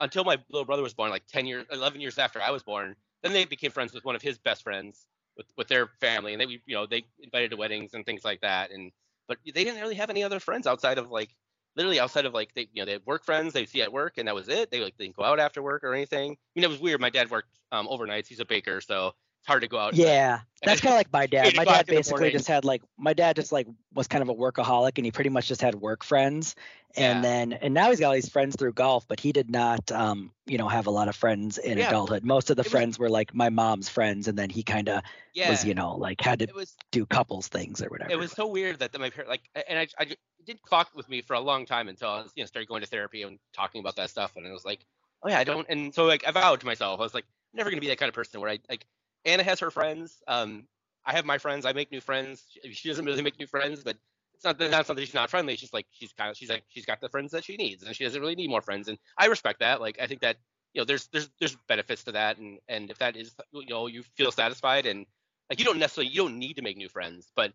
[0.00, 2.96] until my little brother was born, like 10 years, 11 years after I was born.
[3.22, 5.06] Then they became friends with one of his best friends,
[5.36, 8.40] with with their family, and they you know they invited to weddings and things like
[8.42, 8.70] that.
[8.70, 8.92] And
[9.28, 11.34] but they didn't really have any other friends outside of like
[11.76, 14.18] literally outside of like they you know they had work friends they see at work
[14.18, 14.70] and that was it.
[14.70, 16.32] They like didn't go out after work or anything.
[16.32, 17.00] I mean it was weird.
[17.00, 18.28] My dad worked um, overnights.
[18.28, 19.12] He's a baker, so
[19.44, 19.92] it's hard to go out.
[19.92, 21.54] Yeah, that's kind of like my dad.
[21.54, 24.92] My dad basically just had like my dad just like was kind of a workaholic,
[24.96, 26.54] and he pretty much just had work friends.
[26.96, 27.30] And yeah.
[27.30, 30.30] then and now he's got all these friends through golf, but he did not, um,
[30.46, 31.88] you know, have a lot of friends in yeah.
[31.88, 32.24] adulthood.
[32.24, 34.88] Most of the it friends was, were like my mom's friends, and then he kind
[34.88, 35.02] of
[35.34, 35.50] yeah.
[35.50, 38.10] was, you know, like had to was, do couples things or whatever.
[38.10, 40.16] It was so weird that my parents like, and I, I
[40.46, 42.80] did talk with me for a long time until I was, you know, started going
[42.80, 44.86] to therapy and talking about that stuff, and it was like,
[45.22, 45.66] oh yeah, I don't.
[45.68, 47.98] And so like I vowed to myself, I was like, I'm never gonna be that
[47.98, 48.86] kind of person where I like
[49.24, 50.22] Anna has her friends.
[50.28, 50.66] Um,
[51.04, 51.66] I have my friends.
[51.66, 52.44] I make new friends.
[52.72, 53.96] She doesn't really make new friends, but
[54.34, 55.56] it's not that's not that she's not friendly.
[55.56, 57.94] Just like she's kind of she's like she's got the friends that she needs, and
[57.94, 58.88] she doesn't really need more friends.
[58.88, 59.80] And I respect that.
[59.80, 60.36] Like I think that
[60.72, 63.86] you know there's there's there's benefits to that, and and if that is you know
[63.86, 65.06] you feel satisfied and
[65.50, 67.52] like you don't necessarily you don't need to make new friends, but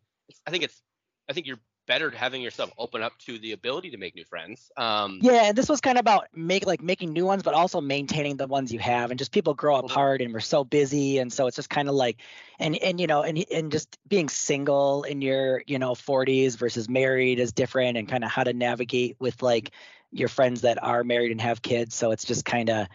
[0.48, 0.82] I think it's
[1.30, 1.60] I think you're
[1.90, 4.72] better having yourself open up to the ability to make new friends.
[4.78, 7.82] Um, yeah, and this was kind of about make like making new ones, but also
[7.82, 9.10] maintaining the ones you have.
[9.10, 11.96] And just people grow apart, and we're so busy, and so it's just kind of
[11.96, 12.18] like,
[12.60, 16.88] and and you know, and and just being single in your you know 40s versus
[16.88, 19.72] married is different, and kind of how to navigate with like
[20.12, 21.96] your friends that are married and have kids.
[21.96, 22.88] So it's just kind of,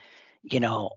[0.45, 0.91] you know,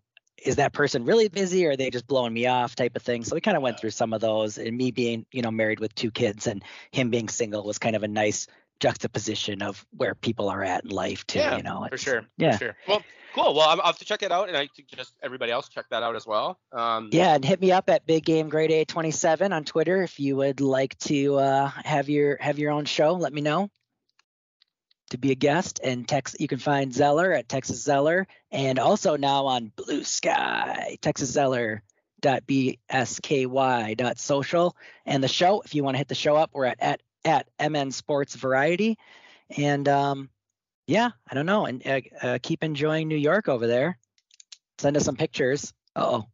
[0.43, 3.23] is that person really busy or are they just blowing me off type of thing?
[3.23, 5.79] So we kind of went through some of those and me being you know married
[5.79, 8.47] with two kids and him being single was kind of a nice
[8.79, 12.51] juxtaposition of where people are at in life too yeah, you know for sure yeah.
[12.51, 12.75] for sure.
[12.87, 15.85] Well cool well i'll have to check it out and i suggest everybody else check
[15.89, 18.85] that out as well um, yeah and hit me up at big game grade a
[18.85, 23.13] 27 on twitter if you would like to uh, have your have your own show
[23.13, 23.69] let me know
[25.09, 29.15] to be a guest and text you can find zeller at texas zeller and also
[29.15, 31.81] now on blue sky texas zeller
[32.19, 34.75] dot bsky dot social.
[35.05, 37.47] And the show if you want to hit the show up we're at at at
[37.59, 38.97] mn sports variety.
[39.55, 40.29] And um
[40.87, 43.97] yeah i don't know and uh, uh, keep enjoying new york over there.
[44.77, 45.73] Send us some pictures.
[45.95, 46.25] Oh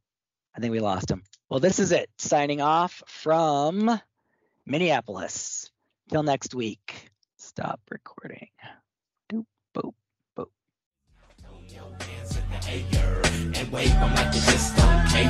[0.56, 1.24] i think we lost him.
[1.50, 4.00] Well this is it signing off from
[4.66, 5.70] minneapolis.
[6.10, 7.10] Till next week
[7.56, 8.50] stop recording.
[9.32, 9.46] Doop,
[9.76, 9.94] boop,
[10.36, 10.48] boop.
[13.56, 15.30] And wave them like you just don't care.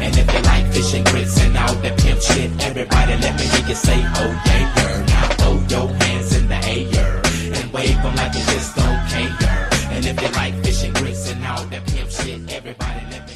[0.00, 3.66] And if they like fishing grits and all that pimp shit, everybody let me hear
[3.66, 5.06] you say, oh yeah, girl.
[5.06, 7.22] Now throw your hands in the air
[7.56, 9.68] and wave them like you just don't care.
[9.90, 13.33] And if they like fishing grits and all that pimp shit, everybody let me.